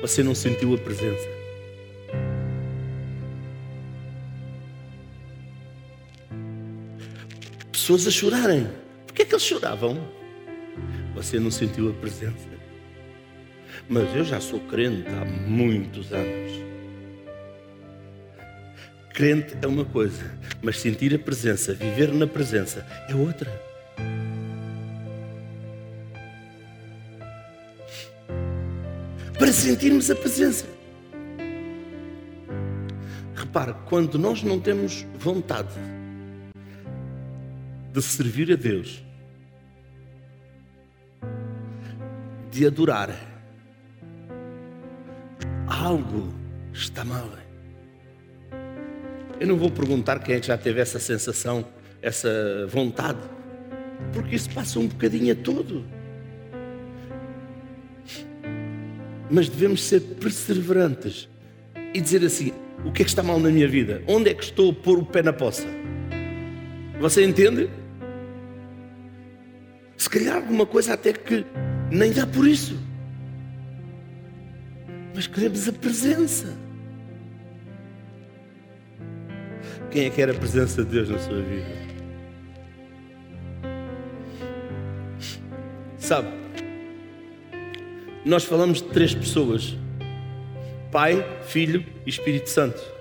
Você 0.00 0.22
não 0.22 0.34
sentiu 0.34 0.74
a 0.74 0.78
presença. 0.78 1.43
Pessoas 7.84 8.06
a 8.06 8.10
chorarem. 8.10 8.66
Por 9.06 9.14
que 9.14 9.22
é 9.22 9.24
que 9.26 9.34
eles 9.34 9.44
choravam? 9.44 9.98
Você 11.14 11.38
não 11.38 11.50
sentiu 11.50 11.90
a 11.90 11.92
presença. 11.92 12.48
Mas 13.86 14.16
eu 14.16 14.24
já 14.24 14.40
sou 14.40 14.58
crente 14.60 15.06
há 15.06 15.22
muitos 15.26 16.10
anos. 16.10 16.52
Crente 19.12 19.54
é 19.60 19.66
uma 19.66 19.84
coisa, 19.84 20.24
mas 20.62 20.80
sentir 20.80 21.14
a 21.14 21.18
presença, 21.18 21.74
viver 21.74 22.10
na 22.10 22.26
presença 22.26 22.86
é 23.06 23.14
outra. 23.14 23.52
Para 29.38 29.52
sentirmos 29.52 30.10
a 30.10 30.16
presença. 30.16 30.64
Repare, 33.34 33.74
quando 33.84 34.18
nós 34.18 34.42
não 34.42 34.58
temos 34.58 35.04
vontade 35.18 35.74
de 37.94 38.02
servir 38.02 38.50
a 38.50 38.56
Deus, 38.56 39.04
de 42.50 42.66
adorar, 42.66 43.14
algo 45.68 46.34
está 46.72 47.04
mal. 47.04 47.30
Eu 49.38 49.46
não 49.46 49.56
vou 49.56 49.70
perguntar 49.70 50.18
quem 50.18 50.34
é 50.34 50.40
que 50.40 50.48
já 50.48 50.58
teve 50.58 50.80
essa 50.80 50.98
sensação, 50.98 51.64
essa 52.02 52.66
vontade, 52.66 53.20
porque 54.12 54.34
isso 54.34 54.50
passa 54.50 54.80
um 54.80 54.88
bocadinho 54.88 55.32
a 55.32 55.36
todo. 55.36 55.84
Mas 59.30 59.48
devemos 59.48 59.84
ser 59.84 60.00
perseverantes 60.00 61.28
e 61.94 62.00
dizer 62.00 62.24
assim: 62.24 62.52
o 62.84 62.90
que 62.90 63.02
é 63.02 63.04
que 63.04 63.10
está 63.10 63.22
mal 63.22 63.38
na 63.38 63.50
minha 63.50 63.68
vida? 63.68 64.02
Onde 64.08 64.30
é 64.30 64.34
que 64.34 64.42
estou 64.42 64.72
a 64.72 64.74
pôr 64.74 64.98
o 64.98 65.06
pé 65.06 65.22
na 65.22 65.32
poça? 65.32 65.68
Você 67.00 67.24
entende? 67.24 67.70
Se 70.04 70.10
calhar 70.10 70.36
alguma 70.36 70.66
coisa 70.66 70.92
até 70.92 71.14
que 71.14 71.46
nem 71.90 72.12
dá 72.12 72.26
por 72.26 72.46
isso. 72.46 72.78
Mas 75.14 75.26
queremos 75.26 75.66
a 75.66 75.72
presença. 75.72 76.54
Quem 79.90 80.04
é 80.04 80.10
que 80.10 80.20
era 80.20 80.32
a 80.32 80.34
presença 80.34 80.84
de 80.84 80.90
Deus 80.90 81.08
na 81.08 81.18
sua 81.18 81.40
vida? 81.40 81.64
Sabe, 85.96 86.28
nós 88.26 88.44
falamos 88.44 88.82
de 88.82 88.88
três 88.90 89.14
pessoas: 89.14 89.74
Pai, 90.92 91.24
Filho 91.46 91.82
e 92.04 92.10
Espírito 92.10 92.50
Santo. 92.50 92.93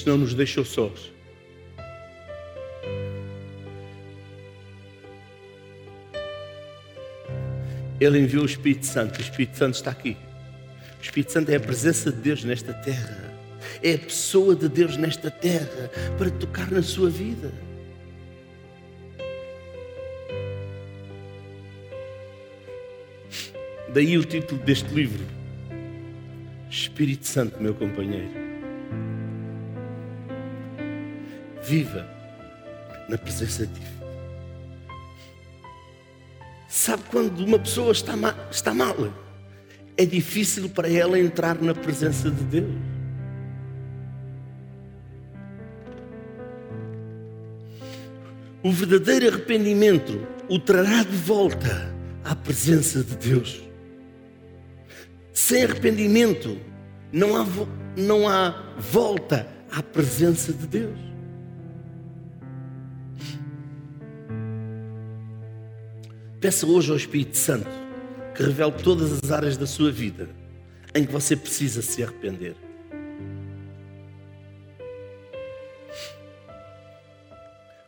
Que 0.00 0.08
não 0.08 0.18
nos 0.18 0.34
deixou 0.34 0.64
sós. 0.64 1.12
Ele 8.00 8.18
enviou 8.18 8.42
o 8.42 8.46
Espírito 8.46 8.86
Santo, 8.86 9.18
o 9.18 9.20
Espírito 9.20 9.56
Santo 9.56 9.74
está 9.74 9.90
aqui. 9.90 10.16
O 10.98 11.02
Espírito 11.02 11.32
Santo 11.32 11.50
é 11.50 11.56
a 11.56 11.60
presença 11.60 12.10
de 12.10 12.18
Deus 12.18 12.42
nesta 12.42 12.72
terra. 12.72 13.32
É 13.82 13.94
a 13.94 13.98
pessoa 13.98 14.56
de 14.56 14.68
Deus 14.68 14.96
nesta 14.96 15.30
terra 15.30 15.90
para 16.18 16.30
tocar 16.30 16.70
na 16.70 16.82
sua 16.82 17.08
vida. 17.08 17.52
Daí 23.92 24.16
o 24.16 24.24
título 24.24 24.60
deste 24.62 24.92
livro: 24.92 25.24
Espírito 26.70 27.26
Santo, 27.26 27.62
meu 27.62 27.74
companheiro. 27.74 28.41
Viva 31.72 32.06
na 33.08 33.16
presença 33.16 33.66
de 33.66 33.72
Deus. 33.72 33.92
Sabe 36.68 37.02
quando 37.10 37.42
uma 37.42 37.58
pessoa 37.58 37.92
está 37.92 38.14
mal, 38.14 38.34
está 38.50 38.74
mal? 38.74 38.94
É 39.96 40.04
difícil 40.04 40.68
para 40.68 40.86
ela 40.86 41.18
entrar 41.18 41.58
na 41.62 41.74
presença 41.74 42.30
de 42.30 42.44
Deus. 42.44 42.74
O 48.62 48.70
verdadeiro 48.70 49.28
arrependimento 49.28 50.28
o 50.50 50.58
trará 50.58 51.02
de 51.04 51.16
volta 51.16 51.90
à 52.22 52.36
presença 52.36 53.02
de 53.02 53.16
Deus. 53.16 53.62
Sem 55.32 55.64
arrependimento, 55.64 56.60
não 57.10 57.34
há, 57.34 57.46
não 57.96 58.28
há 58.28 58.74
volta 58.78 59.48
à 59.70 59.82
presença 59.82 60.52
de 60.52 60.66
Deus. 60.66 61.11
Peça 66.42 66.66
hoje 66.66 66.90
ao 66.90 66.96
Espírito 66.96 67.38
Santo 67.38 67.70
que 68.34 68.42
revele 68.42 68.72
todas 68.72 69.12
as 69.12 69.30
áreas 69.30 69.56
da 69.56 69.64
sua 69.64 69.92
vida 69.92 70.28
em 70.92 71.06
que 71.06 71.12
você 71.12 71.36
precisa 71.36 71.80
se 71.80 72.02
arrepender. 72.02 72.56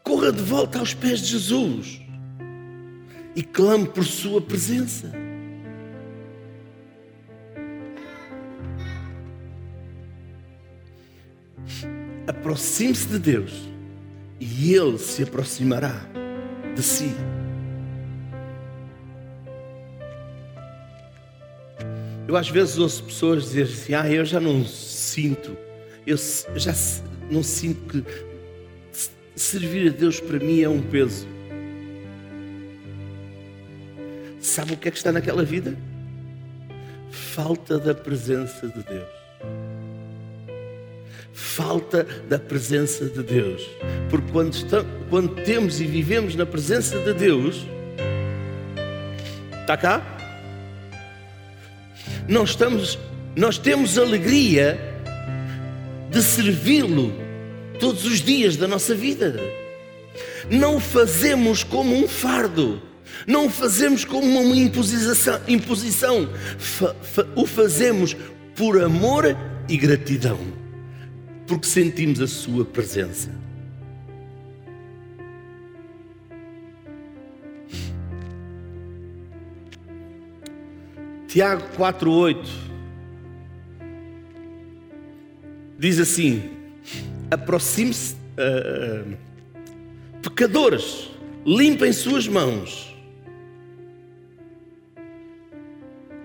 Corra 0.05 0.31
de 0.31 0.41
volta 0.41 0.79
aos 0.79 0.95
pés 0.95 1.21
de 1.21 1.33
Jesus 1.33 2.01
e 3.35 3.43
clame 3.43 3.89
por 3.89 4.05
sua 4.05 4.41
presença. 4.41 5.11
Aproxime-se 12.29 13.09
de 13.09 13.19
Deus 13.19 13.69
e 14.39 14.73
Ele 14.73 14.97
se 14.97 15.25
aproximará 15.25 16.07
de 16.77 16.83
si. 16.85 17.13
Eu 22.27 22.37
às 22.37 22.49
vezes 22.49 22.79
ouço 22.79 23.05
pessoas 23.05 23.45
dizer 23.45 23.65
assim: 23.65 23.95
Ah, 23.95 24.11
eu 24.11 24.25
já 24.25 24.41
não 24.41 24.65
sinto, 24.65 25.57
eu 26.07 26.17
já 26.57 26.73
não 27.31 27.43
sinto 27.43 28.03
que 28.03 28.05
servir 29.37 29.89
a 29.89 29.93
Deus 29.93 30.21
para 30.21 30.39
mim 30.39 30.63
é 30.63 30.69
um 30.69 30.81
peso. 30.81 31.27
Sabe 34.41 34.75
o 34.75 34.77
que 34.77 34.89
é 34.89 34.91
que 34.91 34.97
está 34.97 35.11
naquela 35.11 35.43
vida? 35.43 35.77
Falta 37.11 37.79
da 37.79 37.95
presença 37.95 38.69
de 38.69 38.83
Deus. 38.83 39.09
Falta 41.33 42.05
da 42.29 42.39
presença 42.39 43.07
de 43.07 43.23
Deus. 43.23 43.69
Porque 44.09 44.31
quando, 44.33 44.53
estamos, 44.53 44.87
quando 45.11 45.35
temos 45.43 45.81
e 45.81 45.87
vivemos 45.87 46.37
na 46.37 46.47
presença 46.47 46.99
de 46.99 47.13
Deus, 47.15 47.67
está 49.63 49.77
cá? 49.77 50.14
Nós, 52.29 52.51
estamos, 52.51 52.99
nós 53.37 53.59
temos 53.59 53.99
alegria 53.99 54.79
de 56.11 56.23
servi-lo 56.23 57.13
todos 57.79 58.07
os 58.07 58.21
dias 58.21 58.57
da 58.57 58.67
nossa 58.67 58.95
vida. 58.95 59.39
Não 60.51 60.77
o 60.77 60.81
fazemos 60.81 61.63
como 61.63 61.95
um 61.95 62.09
fardo, 62.09 62.81
não 63.27 63.47
o 63.47 63.51
fazemos 63.51 64.05
como 64.05 64.27
uma 64.27 64.57
imposição, 64.57 65.41
imposição. 65.47 66.29
Fa, 66.59 66.95
fa, 67.03 67.27
o 67.35 67.47
fazemos 67.47 68.17
por 68.55 68.81
amor 68.81 69.37
e 69.69 69.77
gratidão, 69.77 70.39
porque 71.47 71.67
sentimos 71.67 72.21
a 72.21 72.27
Sua 72.27 72.65
presença. 72.65 73.31
Tiago 81.35 81.65
4,8 81.77 82.47
diz 85.77 85.99
assim: 85.99 86.49
aproxime-se, 87.29 88.15
uh, 88.15 89.17
pecadores, 90.23 91.11
limpem 91.45 91.93
suas 91.93 92.29
mãos, 92.29 92.97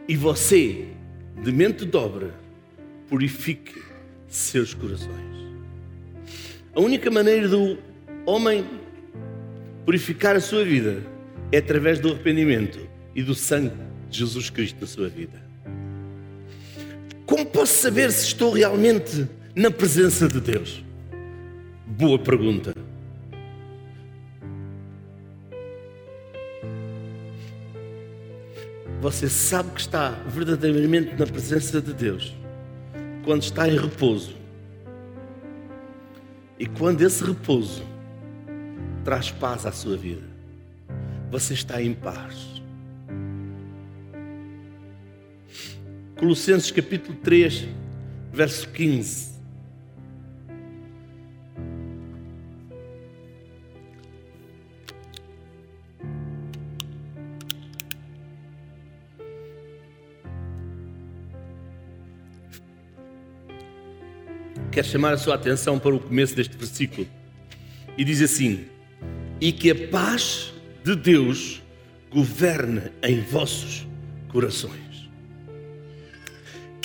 e 0.07 0.15
você, 0.15 0.89
de 1.41 1.51
mente 1.51 1.85
dobra, 1.85 2.31
purifique 3.09 3.81
seus 4.27 4.75
corações. 4.75 5.09
A 6.75 6.79
única 6.79 7.09
maneira 7.09 7.47
do 7.47 7.79
homem 8.27 8.63
purificar 9.85 10.35
a 10.35 10.39
sua 10.39 10.63
vida 10.63 11.03
é 11.51 11.57
através 11.57 11.97
do 11.99 12.09
arrependimento 12.09 12.87
e 13.15 13.23
do 13.23 13.33
sangue 13.33 13.88
de 14.09 14.19
Jesus 14.19 14.49
Cristo 14.49 14.77
na 14.81 14.87
sua 14.87 15.07
vida. 15.07 15.41
Como 17.25 17.45
posso 17.45 17.73
saber 17.73 18.11
se 18.11 18.25
estou 18.25 18.53
realmente 18.53 19.27
na 19.55 19.69
presença 19.69 20.27
de 20.27 20.39
Deus? 20.39 20.83
Boa 21.85 22.17
pergunta. 22.17 22.73
Você 29.01 29.29
sabe 29.29 29.71
que 29.71 29.81
está 29.81 30.09
verdadeiramente 30.27 31.15
na 31.17 31.25
presença 31.25 31.81
de 31.81 31.93
Deus 31.93 32.35
quando 33.23 33.43
está 33.43 33.69
em 33.69 33.77
repouso. 33.77 34.35
E 36.57 36.65
quando 36.65 37.01
esse 37.01 37.23
repouso 37.23 37.83
traz 39.05 39.31
paz 39.31 39.65
à 39.65 39.71
sua 39.71 39.95
vida, 39.95 40.27
você 41.31 41.53
está 41.53 41.81
em 41.81 41.93
paz. 41.93 42.58
Colossenses 46.19 46.69
capítulo 46.69 47.17
3, 47.23 47.65
verso 48.33 48.67
15. 48.67 49.29
Quero 64.73 64.87
chamar 64.87 65.13
a 65.13 65.17
sua 65.17 65.35
atenção 65.35 65.79
para 65.79 65.95
o 65.95 66.01
começo 66.01 66.35
deste 66.35 66.57
versículo. 66.57 67.07
E 67.97 68.03
diz 68.03 68.21
assim: 68.21 68.65
E 69.39 69.53
que 69.53 69.71
a 69.71 69.87
paz 69.87 70.53
de 70.83 70.97
Deus 70.97 71.63
governe 72.11 72.91
em 73.01 73.21
vossos 73.21 73.87
corações. 74.27 74.88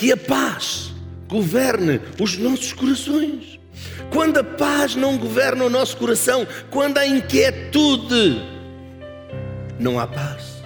Que 0.04 0.12
a 0.12 0.18
paz 0.18 0.92
governe 1.26 1.98
os 2.20 2.36
nossos 2.36 2.74
corações. 2.74 3.58
Quando 4.12 4.36
a 4.36 4.44
paz 4.44 4.94
não 4.94 5.16
governa 5.16 5.64
o 5.64 5.70
nosso 5.70 5.96
coração, 5.96 6.46
quando 6.70 6.98
há 6.98 7.06
inquietude, 7.06 8.38
não 9.80 9.98
há 9.98 10.06
paz. 10.06 10.62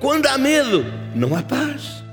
Quando 0.00 0.26
há 0.26 0.36
medo, 0.36 0.84
não 1.14 1.34
há 1.34 1.42
paz. 1.42 2.04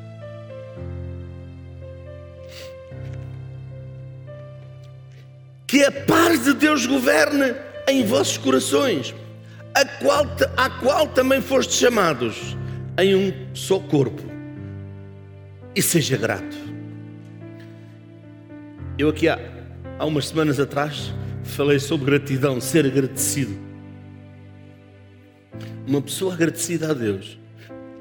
Que 5.68 5.84
a 5.84 5.92
paz 5.92 6.46
de 6.46 6.54
Deus 6.54 6.86
governe 6.86 7.54
em 7.86 8.06
vossos 8.06 8.38
corações, 8.38 9.14
a 9.74 9.84
qual, 9.84 10.26
a 10.56 10.70
qual 10.70 11.06
também 11.08 11.42
fostes 11.42 11.76
chamados 11.76 12.56
em 12.98 13.14
um 13.14 13.34
só 13.54 13.78
corpo. 13.78 14.31
E 15.74 15.82
seja 15.82 16.18
grato. 16.18 16.58
Eu 18.98 19.10
aqui 19.10 19.30
há, 19.30 19.40
há 19.98 20.06
umas 20.06 20.28
semanas 20.28 20.60
atrás 20.60 21.14
falei 21.44 21.80
sobre 21.80 22.06
gratidão, 22.06 22.60
ser 22.60 22.86
agradecido. 22.86 23.58
Uma 25.88 26.02
pessoa 26.02 26.34
agradecida 26.34 26.92
a 26.92 26.94
Deus 26.94 27.40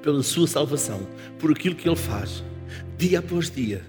pela 0.02 0.22
sua 0.22 0.46
salvação, 0.46 1.06
por 1.38 1.50
aquilo 1.50 1.74
que 1.74 1.88
Ele 1.88 1.96
faz, 1.96 2.42
dia 2.96 3.18
após 3.18 3.50
dia. 3.50 3.82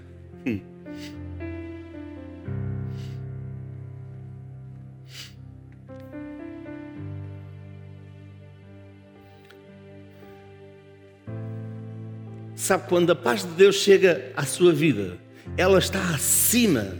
Sabe, 12.62 12.84
quando 12.88 13.10
a 13.10 13.16
paz 13.16 13.42
de 13.42 13.50
Deus 13.54 13.74
chega 13.74 14.30
à 14.36 14.44
sua 14.44 14.72
vida, 14.72 15.18
ela 15.56 15.80
está 15.80 15.98
acima 16.14 16.94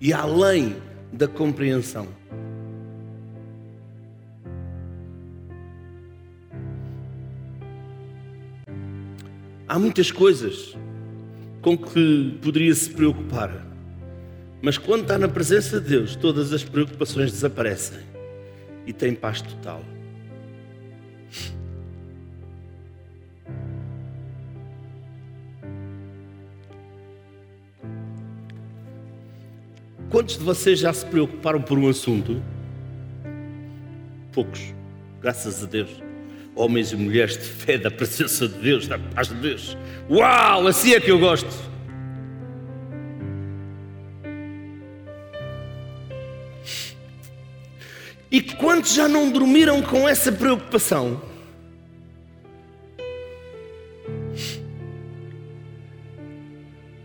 e 0.00 0.12
além 0.12 0.76
da 1.12 1.26
compreensão. 1.26 2.06
Há 9.66 9.76
muitas 9.76 10.12
coisas 10.12 10.76
com 11.62 11.76
que 11.76 12.38
poderia 12.40 12.72
se 12.72 12.88
preocupar, 12.88 13.66
mas 14.62 14.78
quando 14.78 15.02
está 15.02 15.18
na 15.18 15.26
presença 15.26 15.80
de 15.80 15.88
Deus, 15.88 16.14
todas 16.14 16.52
as 16.52 16.62
preocupações 16.62 17.32
desaparecem 17.32 17.98
e 18.86 18.92
tem 18.92 19.16
paz 19.16 19.40
total. 19.42 19.82
Quantos 30.28 30.40
de 30.40 30.44
vocês 30.44 30.78
já 30.78 30.92
se 30.92 31.06
preocuparam 31.06 31.62
por 31.62 31.78
um 31.78 31.88
assunto? 31.88 32.42
Poucos, 34.30 34.74
graças 35.22 35.64
a 35.64 35.66
Deus. 35.66 35.88
Homens 36.54 36.92
e 36.92 36.96
mulheres 36.96 37.38
de 37.38 37.44
fé 37.44 37.78
da 37.78 37.90
presença 37.90 38.46
de 38.46 38.58
Deus, 38.58 38.86
da 38.86 38.98
paz 38.98 39.28
de 39.28 39.36
Deus. 39.36 39.74
Uau, 40.10 40.66
assim 40.66 40.92
é 40.92 41.00
que 41.00 41.10
eu 41.10 41.18
gosto. 41.18 41.48
E 48.30 48.42
quantos 48.42 48.92
já 48.92 49.08
não 49.08 49.30
dormiram 49.30 49.80
com 49.80 50.06
essa 50.06 50.30
preocupação? 50.30 51.22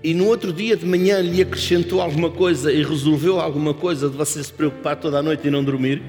E 0.04 0.14
no 0.14 0.26
outro 0.26 0.52
dia 0.52 0.76
de 0.76 0.86
manhã 0.86 1.22
lhe 1.22 1.42
acrescentou 1.42 2.02
alguma 2.02 2.30
coisa 2.30 2.72
e 2.74 2.84
resolveu 2.84 3.40
alguma 3.40 3.74
coisa 3.74 4.10
de 4.10 4.18
você 4.18 4.44
se 4.44 4.52
preocupar 4.52 4.98
toda 4.98 5.20
a 5.20 5.24
noite 5.24 5.48
e 5.48 5.50
não 5.50 5.64
dormir? 5.64 6.04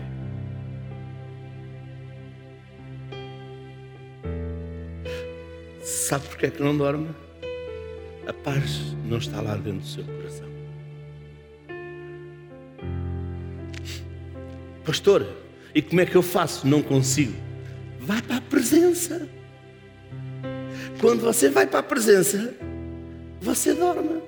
Sabe 5.80 6.26
porque 6.26 6.46
é 6.46 6.50
que 6.50 6.60
não 6.60 6.76
dorme? 6.76 7.08
A 8.26 8.32
paz 8.32 8.80
não 9.04 9.18
está 9.18 9.40
lá 9.40 9.54
dentro 9.54 9.80
do 9.80 9.86
seu 9.86 10.02
coração. 10.02 10.48
Pastor, 14.84 15.26
e 15.74 15.80
como 15.80 16.00
é 16.00 16.06
que 16.06 16.16
eu 16.16 16.22
faço? 16.22 16.66
Não 16.66 16.82
consigo. 16.82 17.34
Vai 18.00 18.20
para 18.20 18.36
a 18.36 18.40
presença. 18.40 19.28
Quando 21.00 21.20
você 21.20 21.48
vai 21.48 21.66
para 21.66 21.80
a 21.80 21.82
presença, 21.82 22.54
você 23.40 23.74
dorme. 23.74 24.22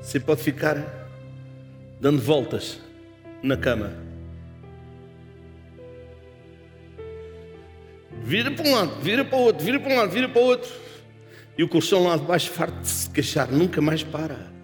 Você 0.00 0.18
pode 0.18 0.42
ficar 0.42 0.76
dando 2.00 2.18
voltas 2.18 2.80
na 3.42 3.58
cama. 3.58 3.92
Vira 8.22 8.50
para 8.50 8.66
um 8.66 8.74
lado, 8.74 9.00
vira 9.02 9.24
para 9.24 9.38
o 9.38 9.40
outro, 9.42 9.64
vira 9.64 9.78
para 9.78 9.92
um 9.92 9.96
lado, 9.96 10.10
vira 10.10 10.28
para 10.28 10.40
o 10.40 10.44
outro. 10.44 10.70
E 11.58 11.62
o 11.62 11.68
colchão 11.68 12.04
lá 12.04 12.16
de 12.16 12.24
baixo 12.24 12.50
farto 12.50 12.80
de 12.80 12.88
se 12.88 13.10
queixar, 13.10 13.50
nunca 13.50 13.82
mais 13.82 14.02
para. 14.02 14.57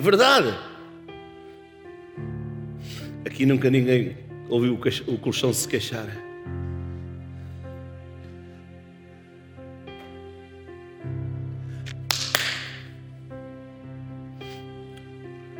Verdade. 0.00 0.58
Aqui 3.26 3.44
nunca 3.44 3.68
ninguém 3.68 4.16
ouviu 4.48 4.80
o 5.06 5.18
colchão 5.18 5.52
se 5.52 5.68
queixar. 5.68 6.08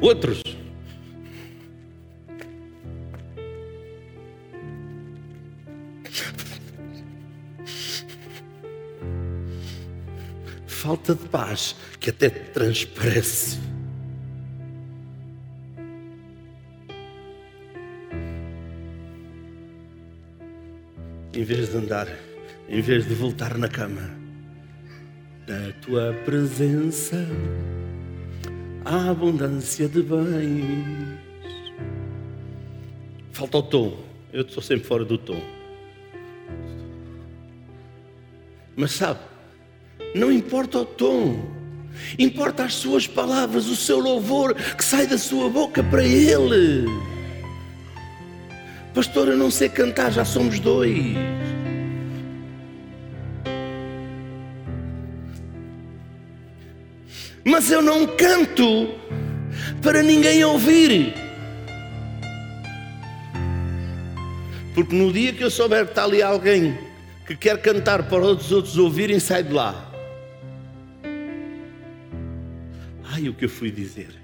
Outros. 0.00 0.42
Falta 10.66 11.14
de 11.14 11.29
paz 11.29 11.76
que 12.00 12.09
até 12.09 12.31
transparece. 12.31 13.69
Em 21.40 21.42
vez 21.42 21.70
de 21.70 21.76
andar, 21.79 22.07
em 22.68 22.83
vez 22.83 23.09
de 23.09 23.14
voltar 23.14 23.57
na 23.57 23.66
cama, 23.66 24.11
na 25.48 25.72
tua 25.81 26.12
presença 26.22 27.16
há 28.85 29.09
abundância 29.09 29.88
de 29.88 30.03
bens. 30.03 31.18
Falta 33.33 33.57
o 33.57 33.62
tom. 33.62 34.05
Eu 34.35 34.42
estou 34.42 34.62
sempre 34.62 34.87
fora 34.87 35.03
do 35.03 35.16
tom. 35.16 35.40
Mas 38.76 38.90
sabe, 38.92 39.20
não 40.14 40.31
importa 40.31 40.81
o 40.81 40.85
tom, 40.85 41.42
importa 42.18 42.64
as 42.64 42.74
suas 42.74 43.07
palavras, 43.07 43.66
o 43.66 43.76
seu 43.76 43.98
louvor 43.98 44.55
que 44.55 44.85
sai 44.85 45.07
da 45.07 45.16
sua 45.16 45.48
boca 45.48 45.83
para 45.83 46.05
Ele. 46.05 46.85
Pastor, 48.94 49.29
eu 49.29 49.37
não 49.37 49.50
sei 49.50 49.68
cantar, 49.68 50.11
já 50.11 50.24
somos 50.24 50.59
dois. 50.59 51.14
Mas 57.44 57.70
eu 57.70 57.81
não 57.81 58.07
canto 58.07 58.88
para 59.81 60.03
ninguém 60.03 60.44
ouvir. 60.44 61.14
Porque 64.74 64.94
no 64.94 65.12
dia 65.12 65.33
que 65.33 65.44
eu 65.44 65.50
souber 65.50 65.85
que 65.85 65.92
está 65.92 66.05
ali 66.05 66.22
alguém 66.22 66.76
que 67.26 67.37
quer 67.37 67.61
cantar 67.62 68.03
para 68.09 68.24
os 68.24 68.50
outros 68.50 68.76
ouvirem, 68.76 69.20
sai 69.20 69.44
de 69.44 69.53
lá. 69.53 69.88
Ai, 73.12 73.29
o 73.29 73.35
que 73.35 73.44
eu 73.44 73.48
fui 73.48 73.70
dizer 73.70 74.19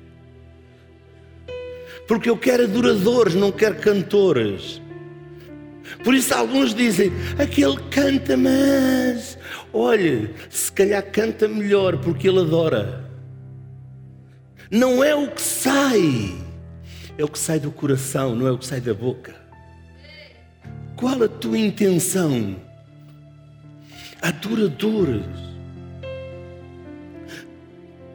porque 2.06 2.30
eu 2.30 2.36
quero 2.36 2.64
adoradores, 2.64 3.34
não 3.34 3.50
quero 3.50 3.76
cantores. 3.76 4.80
Por 6.02 6.14
isso 6.14 6.34
alguns 6.34 6.74
dizem, 6.74 7.12
aquele 7.38 7.76
canta, 7.90 8.36
mas 8.36 9.38
olhe, 9.72 10.34
se 10.50 10.70
calhar 10.70 11.02
canta 11.10 11.48
melhor 11.48 11.98
porque 11.98 12.28
ele 12.28 12.40
adora. 12.40 13.04
Não 14.70 15.02
é 15.02 15.14
o 15.14 15.30
que 15.30 15.40
sai, 15.40 16.34
é 17.16 17.24
o 17.24 17.28
que 17.28 17.38
sai 17.38 17.60
do 17.60 17.70
coração, 17.70 18.34
não 18.34 18.46
é 18.46 18.50
o 18.50 18.58
que 18.58 18.66
sai 18.66 18.80
da 18.80 18.92
boca. 18.92 19.34
Qual 20.96 21.22
a 21.22 21.28
tua 21.28 21.58
intenção? 21.58 22.56
Adoradores. 24.20 25.24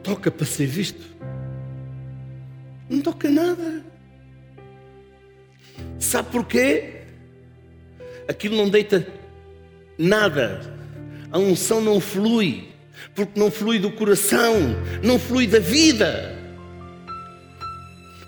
Toca 0.02 0.30
para 0.30 0.44
ser 0.44 0.66
visto. 0.66 1.00
Não 2.90 3.00
toca 3.00 3.30
nada. 3.30 3.81
Sabe 6.12 6.28
porquê? 6.30 6.90
Aquilo 8.28 8.54
não 8.54 8.68
deita 8.68 9.06
nada. 9.96 10.60
A 11.30 11.38
unção 11.38 11.80
não 11.80 11.98
flui. 12.02 12.68
Porque 13.14 13.40
não 13.40 13.50
flui 13.50 13.78
do 13.78 13.90
coração, 13.92 14.76
não 15.02 15.18
flui 15.18 15.46
da 15.46 15.58
vida. 15.58 16.38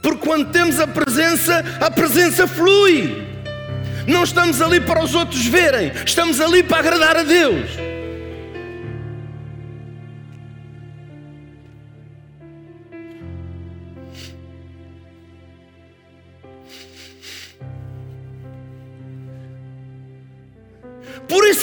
Porque 0.02 0.26
quando 0.26 0.50
temos 0.50 0.80
a 0.80 0.86
presença, 0.86 1.62
a 1.78 1.90
presença 1.90 2.46
flui. 2.46 3.22
Não 4.06 4.24
estamos 4.24 4.62
ali 4.62 4.80
para 4.80 5.04
os 5.04 5.14
outros 5.14 5.44
verem, 5.44 5.92
estamos 6.06 6.40
ali 6.40 6.62
para 6.62 6.78
agradar 6.78 7.18
a 7.18 7.22
Deus. 7.22 7.68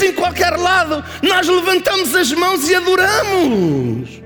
Isso, 0.02 0.06
em 0.06 0.14
qualquer 0.14 0.58
lado, 0.58 1.04
nós 1.22 1.48
levantamos 1.48 2.16
as 2.16 2.32
mãos 2.32 2.68
e 2.68 2.76
adoramos. 2.76 4.22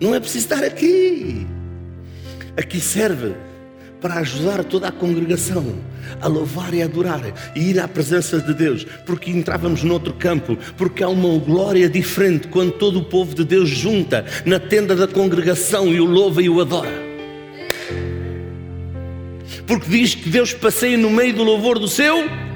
Não 0.00 0.14
é 0.14 0.20
preciso 0.20 0.44
estar 0.44 0.64
aqui. 0.64 1.46
Aqui 2.56 2.80
serve 2.80 3.34
para 4.00 4.14
ajudar 4.14 4.62
toda 4.64 4.88
a 4.88 4.92
congregação 4.92 5.74
a 6.20 6.28
louvar 6.28 6.72
e 6.72 6.82
adorar 6.82 7.20
e 7.54 7.70
ir 7.70 7.80
à 7.80 7.86
presença 7.86 8.40
de 8.40 8.54
Deus, 8.54 8.86
porque 9.04 9.30
entrávamos 9.30 9.82
noutro 9.82 10.14
campo, 10.14 10.56
porque 10.76 11.02
há 11.02 11.08
uma 11.08 11.38
glória 11.38 11.88
diferente 11.88 12.48
quando 12.48 12.72
todo 12.72 13.00
o 13.00 13.04
povo 13.04 13.34
de 13.34 13.44
Deus 13.44 13.68
junta 13.68 14.24
na 14.44 14.58
tenda 14.58 14.94
da 14.96 15.06
congregação 15.06 15.88
e 15.88 16.00
o 16.00 16.04
louva 16.04 16.40
e 16.40 16.48
o 16.48 16.60
adora. 16.60 17.08
Porque 19.66 19.90
diz 19.90 20.14
que 20.14 20.30
Deus 20.30 20.54
passeia 20.54 20.96
no 20.96 21.10
meio 21.10 21.34
do 21.34 21.42
louvor 21.42 21.78
do 21.78 21.88
seu 21.88 22.47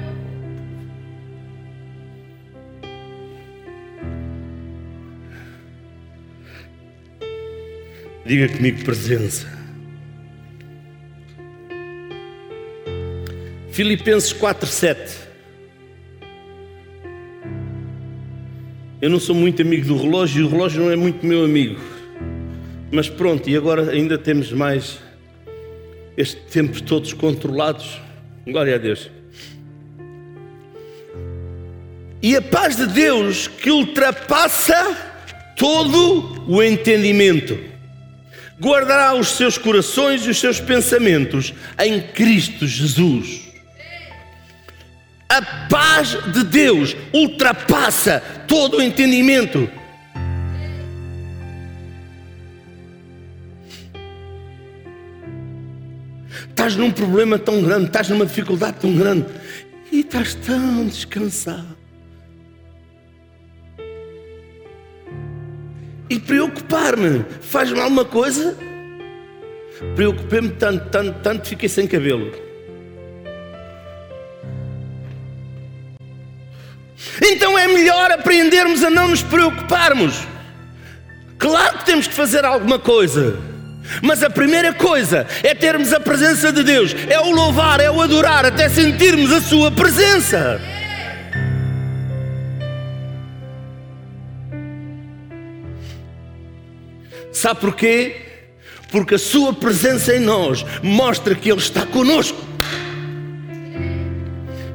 Diga 8.33 8.49
comigo 8.49 8.83
presença. 8.83 9.47
Filipenses 13.69 14.33
4:7. 14.33 14.97
Eu 18.99 19.11
não 19.11 19.19
sou 19.19 19.35
muito 19.35 19.61
amigo 19.61 19.85
do 19.85 19.95
relógio 19.95 20.41
e 20.41 20.45
o 20.45 20.49
relógio 20.49 20.81
não 20.81 20.89
é 20.89 20.95
muito 20.95 21.23
meu 21.23 21.45
amigo. 21.45 21.79
Mas 22.91 23.07
pronto, 23.07 23.47
e 23.47 23.55
agora 23.55 23.91
ainda 23.91 24.17
temos 24.17 24.51
mais 24.51 24.97
estes 26.17 26.43
tempos 26.51 26.81
todos 26.81 27.13
controlados. 27.13 28.01
Glória 28.47 28.73
a 28.73 28.79
Deus. 28.79 29.11
E 32.19 32.35
a 32.35 32.41
paz 32.41 32.77
de 32.77 32.87
Deus 32.87 33.47
que 33.47 33.69
ultrapassa 33.69 34.97
todo 35.55 36.51
o 36.51 36.63
entendimento 36.63 37.72
guardará 38.63 39.13
os 39.13 39.35
seus 39.35 39.57
corações 39.57 40.25
e 40.25 40.29
os 40.29 40.39
seus 40.39 40.61
pensamentos 40.61 41.53
em 41.77 41.99
Cristo 41.99 42.65
Jesus. 42.65 43.41
A 45.27 45.41
paz 45.67 46.17
de 46.31 46.43
Deus 46.45 46.95
ultrapassa 47.11 48.21
todo 48.47 48.77
o 48.77 48.81
entendimento. 48.81 49.69
Estás 56.49 56.77
num 56.77 56.91
problema 56.91 57.37
tão 57.37 57.61
grande, 57.61 57.87
estás 57.87 58.07
numa 58.07 58.25
dificuldade 58.25 58.77
tão 58.79 58.95
grande 58.95 59.25
e 59.91 59.99
estás 59.99 60.35
tão 60.35 60.87
descansado. 60.87 61.82
E 66.09 66.19
preocupar-me 66.19 67.25
faz-me 67.41 67.79
alguma 67.79 68.05
coisa? 68.05 68.57
Preocupei-me 69.95 70.49
tanto, 70.49 70.89
tanto, 70.89 71.19
tanto, 71.21 71.47
fiquei 71.47 71.69
sem 71.69 71.87
cabelo. 71.87 72.31
Então 77.21 77.57
é 77.57 77.67
melhor 77.67 78.11
aprendermos 78.11 78.83
a 78.83 78.89
não 78.89 79.07
nos 79.07 79.21
preocuparmos. 79.21 80.27
Claro 81.37 81.79
que 81.79 81.85
temos 81.85 82.07
que 82.07 82.13
fazer 82.13 82.45
alguma 82.45 82.79
coisa. 82.79 83.37
Mas 84.01 84.23
a 84.23 84.29
primeira 84.29 84.73
coisa 84.73 85.27
é 85.43 85.53
termos 85.53 85.91
a 85.91 85.99
presença 85.99 86.51
de 86.53 86.63
Deus, 86.63 86.95
é 87.09 87.19
o 87.19 87.31
louvar, 87.31 87.81
é 87.81 87.91
o 87.91 88.01
adorar, 88.01 88.45
até 88.45 88.69
sentirmos 88.69 89.31
a 89.31 89.41
Sua 89.41 89.69
presença. 89.69 90.61
Sabe 97.43 97.59
porquê? 97.59 98.15
Porque 98.89 99.15
a 99.15 99.19
Sua 99.19 99.51
presença 99.51 100.15
em 100.15 100.19
nós 100.21 100.65
mostra 100.81 101.35
que 101.35 101.51
Ele 101.51 101.59
está 101.59 101.85
conosco. 101.85 102.41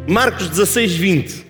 Marcos 0.06 0.50
16, 0.50 0.94
20. 0.94 1.46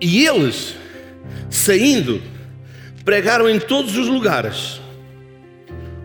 E 0.00 0.26
eles, 0.26 0.74
saindo, 1.48 2.20
pregaram 3.04 3.48
em 3.48 3.58
todos 3.58 3.96
os 3.96 4.06
lugares, 4.06 4.80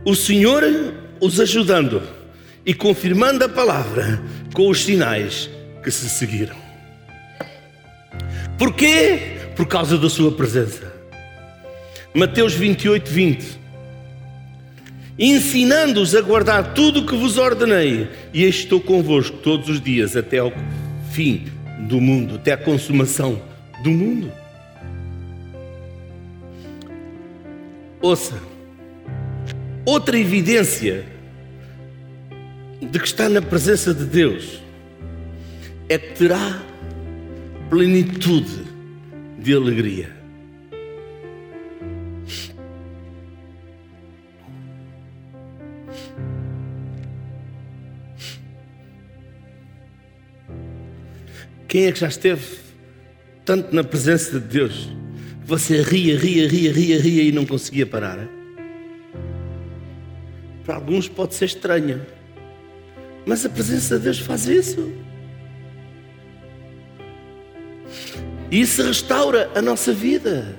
o 0.03 0.15
Senhor 0.15 0.63
os 1.19 1.39
ajudando 1.39 2.01
e 2.65 2.73
confirmando 2.73 3.43
a 3.43 3.49
palavra 3.49 4.21
com 4.53 4.69
os 4.69 4.83
sinais 4.83 5.49
que 5.83 5.91
se 5.91 6.09
seguiram. 6.09 6.55
Porquê? 8.57 9.37
Por 9.55 9.67
causa 9.67 9.97
da 9.97 10.09
sua 10.09 10.31
presença. 10.31 10.93
Mateus 12.13 12.53
28, 12.53 13.09
20. 13.09 13.59
Ensinando-os 15.17 16.15
a 16.15 16.21
guardar 16.21 16.73
tudo 16.73 17.01
o 17.01 17.05
que 17.05 17.15
vos 17.15 17.37
ordenei, 17.37 18.09
e 18.33 18.43
estou 18.43 18.81
convosco 18.81 19.37
todos 19.37 19.69
os 19.69 19.81
dias 19.81 20.15
até 20.15 20.39
ao 20.39 20.51
fim 21.11 21.45
do 21.87 22.01
mundo, 22.01 22.35
até 22.35 22.53
a 22.53 22.57
consumação 22.57 23.41
do 23.83 23.91
mundo. 23.91 24.44
Ouça, 28.05 28.39
outra 29.83 30.15
evidência 30.15 31.05
de 32.79 32.99
que 32.99 33.07
está 33.07 33.27
na 33.27 33.41
presença 33.41 33.95
de 33.95 34.05
Deus 34.05 34.61
é 35.89 35.97
que 35.97 36.13
terá 36.13 36.61
plenitude 37.67 38.63
de 39.39 39.55
alegria. 39.55 40.15
Quem 51.67 51.87
é 51.87 51.91
que 51.91 51.99
já 52.01 52.07
esteve 52.07 52.59
tanto 53.43 53.75
na 53.75 53.83
presença 53.83 54.39
de 54.39 54.47
Deus? 54.47 55.04
Você 55.45 55.79
ria, 55.83 56.17
ria, 56.17 56.47
ria, 56.47 56.73
ria, 56.73 56.99
ria 56.99 57.21
e 57.21 57.31
não 57.31 57.45
conseguia 57.45 57.85
parar. 57.85 58.27
Para 60.65 60.73
alguns 60.73 61.07
pode 61.07 61.35
ser 61.35 61.45
estranha, 61.45 62.01
mas 63.27 63.45
a 63.45 63.49
presença 63.49 63.99
de 63.99 64.05
Deus 64.05 64.17
faz 64.17 64.47
isso. 64.47 64.91
E 68.49 68.59
isso 68.59 68.81
restaura 68.81 69.51
a 69.53 69.61
nossa 69.61 69.93
vida. 69.93 70.57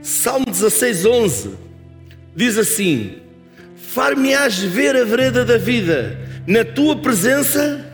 Salmo 0.00 0.46
16, 0.46 1.04
11 1.04 1.50
diz 2.34 2.56
assim: 2.56 3.18
Far-me-ás 3.76 4.58
ver 4.58 4.96
a 4.96 5.04
vereda 5.04 5.44
da 5.44 5.58
vida, 5.58 6.18
na 6.46 6.64
tua 6.64 6.96
presença 6.96 7.87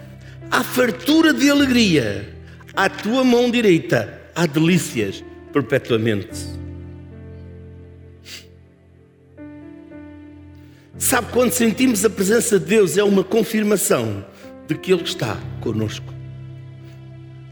há 0.51 0.63
fartura 0.63 1.33
de 1.33 1.51
alegria, 1.51 2.35
à 2.75 2.89
tua 2.89 3.25
mão 3.25 3.51
direita 3.51 4.23
há 4.35 4.47
delícias 4.47 5.25
perpetuamente. 5.53 6.55
Sabe 10.99 11.29
quando 11.33 11.53
sentimos 11.53 12.05
a 12.05 12.11
presença 12.11 12.59
de 12.59 12.67
Deus 12.67 12.97
é 12.97 13.05
uma 13.05 13.23
confirmação 13.23 14.25
de 14.67 14.75
que 14.75 14.93
Ele 14.93 15.03
está 15.03 15.39
conosco. 15.61 16.13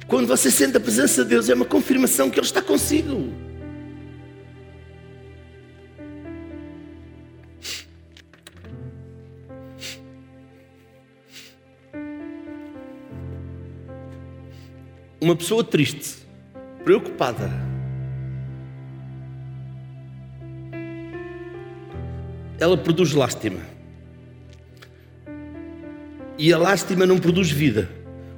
Quando 0.07 0.26
você 0.26 0.51
sente 0.51 0.76
a 0.76 0.80
presença 0.80 1.22
de 1.22 1.30
Deus 1.30 1.49
é 1.49 1.55
uma 1.55 1.64
confirmação 1.64 2.30
que 2.30 2.38
Ele 2.38 2.47
está 2.47 2.62
consigo. 2.62 3.32
Uma 15.22 15.36
pessoa 15.36 15.62
triste, 15.62 16.16
preocupada, 16.82 17.48
ela 22.58 22.76
produz 22.76 23.12
lástima. 23.12 23.60
E 26.36 26.52
a 26.52 26.58
lástima 26.58 27.06
não 27.06 27.20
produz 27.20 27.52
vida, 27.52 27.88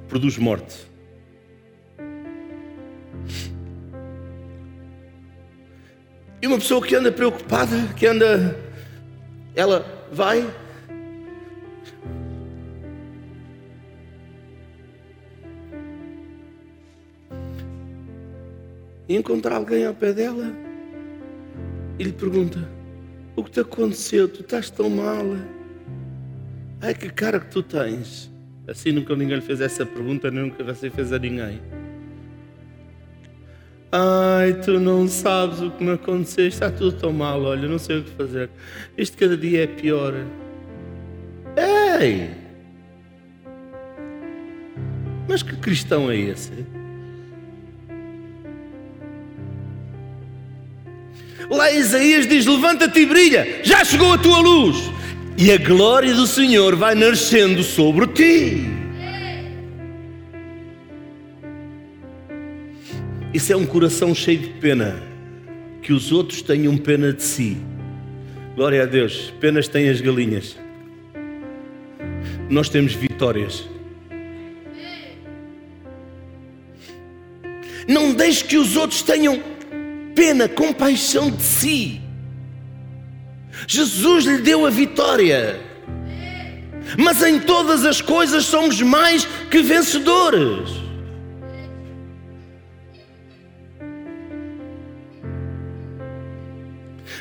produz 0.07 0.37
morte. 0.37 0.85
E 6.39 6.45
uma 6.45 6.59
pessoa 6.59 6.85
que 6.85 6.93
anda 6.93 7.11
preocupada, 7.11 7.75
que 7.97 8.05
anda, 8.05 8.55
ela 9.55 10.07
vai 10.11 10.47
e 19.07 19.15
encontrar 19.15 19.57
alguém 19.57 19.85
ao 19.85 19.93
pé 19.93 20.13
dela 20.13 20.51
e 21.99 22.03
lhe 22.03 22.11
pergunta: 22.11 22.67
O 23.35 23.43
que 23.43 23.51
te 23.51 23.59
aconteceu? 23.59 24.27
Tu 24.27 24.41
estás 24.41 24.69
tão 24.69 24.89
mal? 24.89 25.25
Ai, 26.81 26.93
que 26.93 27.09
cara 27.09 27.39
que 27.39 27.49
tu 27.49 27.63
tens. 27.63 28.31
Assim 28.67 28.91
nunca 28.91 29.15
ninguém 29.15 29.37
lhe 29.37 29.41
fez 29.41 29.61
essa 29.61 29.85
pergunta, 29.85 30.31
nem 30.31 30.43
nunca 30.43 30.63
você 30.63 30.89
fez 30.89 31.13
a 31.13 31.19
ninguém. 31.19 31.61
Ai, 33.91 34.53
tu 34.61 34.79
não 34.79 35.07
sabes 35.07 35.61
o 35.61 35.71
que 35.71 35.83
me 35.83 35.91
aconteceu, 35.91 36.47
está 36.47 36.69
tudo 36.69 36.97
tão 36.97 37.13
mal, 37.13 37.41
olha, 37.41 37.67
não 37.67 37.79
sei 37.79 37.99
o 37.99 38.03
que 38.03 38.09
fazer. 38.11 38.49
Isto 38.97 39.17
cada 39.17 39.37
dia 39.37 39.63
é 39.63 39.67
pior. 39.67 40.13
Ei! 41.55 42.29
Mas 45.29 45.43
que 45.43 45.55
cristão 45.55 46.11
é 46.11 46.17
esse? 46.17 46.65
Lá 51.49 51.71
Isaías 51.71 52.27
diz: 52.27 52.45
Levanta-te 52.45 53.01
e 53.01 53.05
brilha, 53.05 53.61
já 53.63 53.83
chegou 53.83 54.13
a 54.13 54.17
tua 54.17 54.39
luz, 54.39 54.91
e 55.37 55.51
a 55.51 55.57
glória 55.57 56.13
do 56.13 56.25
Senhor 56.25 56.75
vai 56.75 56.95
nascendo 56.95 57.63
sobre 57.63 58.07
ti. 58.07 58.75
Isso 63.33 63.51
é 63.51 63.55
um 63.55 63.65
coração 63.65 64.15
cheio 64.15 64.39
de 64.39 64.47
pena, 64.47 64.95
que 65.81 65.91
os 65.91 66.11
outros 66.11 66.41
tenham 66.41 66.77
pena 66.77 67.11
de 67.11 67.21
si. 67.21 67.57
Glória 68.55 68.83
a 68.83 68.85
Deus, 68.85 69.33
penas 69.41 69.67
têm 69.67 69.89
as 69.89 69.99
galinhas. 69.99 70.57
Nós 72.49 72.69
temos 72.69 72.93
vitórias. 72.93 73.67
Não 77.87 78.13
deixe 78.13 78.43
que 78.45 78.57
os 78.57 78.77
outros 78.77 79.01
tenham 79.03 79.54
pena, 80.15 80.47
compaixão 80.47 81.29
de 81.29 81.43
si. 81.43 82.01
Jesus 83.67 84.25
lhe 84.25 84.37
deu 84.39 84.65
a 84.65 84.69
vitória. 84.69 85.59
Mas 86.97 87.21
em 87.21 87.39
todas 87.39 87.83
as 87.83 88.01
coisas 88.01 88.45
somos 88.45 88.81
mais 88.81 89.25
que 89.49 89.61
vencedores. 89.61 90.85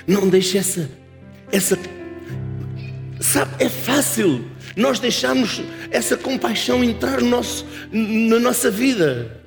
Não 0.06 0.28
deixe 0.28 0.58
essa, 0.58 0.90
essa, 1.50 1.78
sabe, 3.18 3.52
é 3.58 3.70
fácil 3.70 4.44
nós 4.76 4.98
deixarmos 4.98 5.62
essa 5.90 6.14
compaixão 6.14 6.84
entrar 6.84 7.22
no 7.22 7.28
nosso, 7.30 7.66
na 7.90 8.38
nossa 8.38 8.70
vida, 8.70 9.40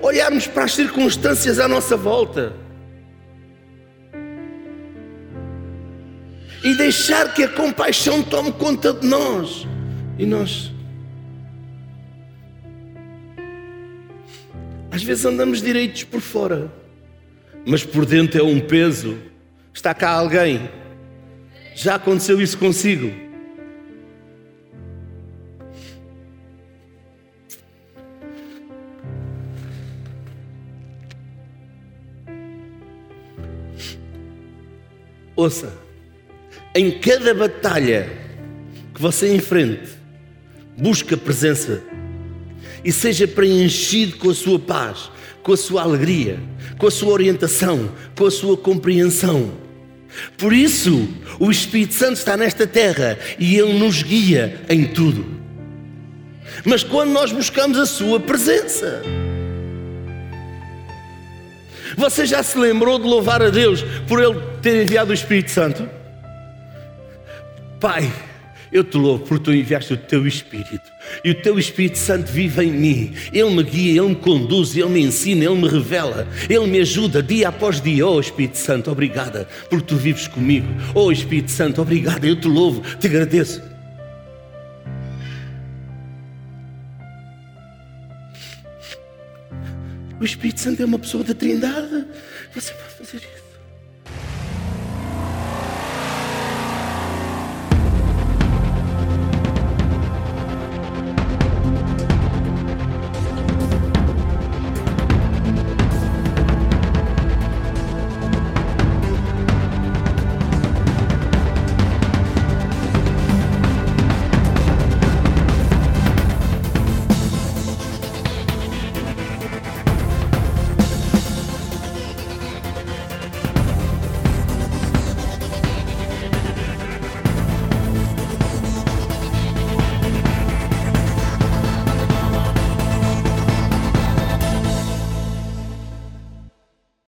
olharmos 0.00 0.46
para 0.46 0.64
as 0.64 0.74
circunstâncias 0.74 1.58
à 1.58 1.66
nossa 1.66 1.96
volta. 1.96 2.54
E 6.62 6.74
deixar 6.74 7.32
que 7.32 7.42
a 7.42 7.48
compaixão 7.48 8.22
tome 8.22 8.52
conta 8.52 8.92
de 8.92 9.06
nós. 9.06 9.66
E 10.18 10.26
nós. 10.26 10.70
Às 14.90 15.02
vezes 15.02 15.24
andamos 15.24 15.62
direitos 15.62 16.04
por 16.04 16.20
fora, 16.20 16.70
mas 17.64 17.84
por 17.84 18.04
dentro 18.04 18.40
é 18.40 18.42
um 18.42 18.60
peso. 18.60 19.16
Está 19.72 19.94
cá 19.94 20.10
alguém. 20.10 20.68
Já 21.74 21.94
aconteceu 21.94 22.40
isso 22.40 22.58
consigo? 22.58 23.10
Ouça 35.34 35.89
em 36.74 36.90
cada 36.90 37.34
batalha 37.34 38.08
que 38.94 39.00
você 39.00 39.34
enfrente, 39.34 39.88
busque 40.76 41.14
a 41.14 41.16
presença 41.16 41.82
e 42.84 42.92
seja 42.92 43.26
preenchido 43.26 44.16
com 44.16 44.30
a 44.30 44.34
sua 44.34 44.58
paz, 44.58 45.10
com 45.42 45.52
a 45.52 45.56
sua 45.56 45.82
alegria, 45.82 46.38
com 46.78 46.86
a 46.86 46.90
sua 46.90 47.12
orientação, 47.12 47.90
com 48.16 48.26
a 48.26 48.30
sua 48.30 48.56
compreensão. 48.56 49.52
Por 50.36 50.52
isso, 50.52 51.08
o 51.38 51.50
Espírito 51.50 51.94
Santo 51.94 52.14
está 52.14 52.36
nesta 52.36 52.66
terra 52.66 53.18
e 53.38 53.56
ele 53.56 53.78
nos 53.78 54.02
guia 54.02 54.60
em 54.68 54.86
tudo. 54.86 55.26
Mas 56.64 56.82
quando 56.82 57.10
nós 57.10 57.32
buscamos 57.32 57.78
a 57.78 57.86
sua 57.86 58.18
presença, 58.18 59.02
você 61.96 62.26
já 62.26 62.42
se 62.42 62.58
lembrou 62.58 62.98
de 62.98 63.06
louvar 63.06 63.42
a 63.42 63.50
Deus 63.50 63.82
por 64.06 64.20
ele 64.22 64.40
ter 64.62 64.82
enviado 64.82 65.10
o 65.10 65.14
Espírito 65.14 65.50
Santo? 65.50 65.99
Pai, 67.80 68.12
eu 68.70 68.84
te 68.84 68.98
louvo 68.98 69.24
porque 69.24 69.44
tu 69.44 69.54
enviaste 69.54 69.94
o 69.94 69.96
teu 69.96 70.26
Espírito 70.26 70.92
e 71.24 71.30
o 71.30 71.34
teu 71.34 71.58
Espírito 71.58 71.96
Santo 71.96 72.30
vive 72.30 72.62
em 72.62 72.70
mim. 72.70 73.14
Ele 73.32 73.48
me 73.48 73.62
guia, 73.62 74.02
ele 74.02 74.10
me 74.10 74.16
conduz, 74.16 74.76
ele 74.76 74.86
me 74.90 75.00
ensina, 75.00 75.46
ele 75.46 75.54
me 75.54 75.66
revela, 75.66 76.28
ele 76.48 76.66
me 76.66 76.78
ajuda 76.78 77.22
dia 77.22 77.48
após 77.48 77.80
dia. 77.80 78.06
Oh 78.06 78.20
Espírito 78.20 78.58
Santo, 78.58 78.90
obrigada 78.90 79.48
porque 79.70 79.86
tu 79.86 79.96
vives 79.96 80.28
comigo. 80.28 80.68
Oh 80.94 81.10
Espírito 81.10 81.50
Santo, 81.50 81.80
obrigada, 81.80 82.26
eu 82.26 82.36
te 82.36 82.46
louvo, 82.46 82.82
te 82.98 83.06
agradeço. 83.06 83.62
O 90.20 90.24
Espírito 90.24 90.60
Santo 90.60 90.82
é 90.82 90.84
uma 90.84 90.98
pessoa 90.98 91.24
da 91.24 91.32
Trindade. 91.32 92.04
Você. 92.54 92.74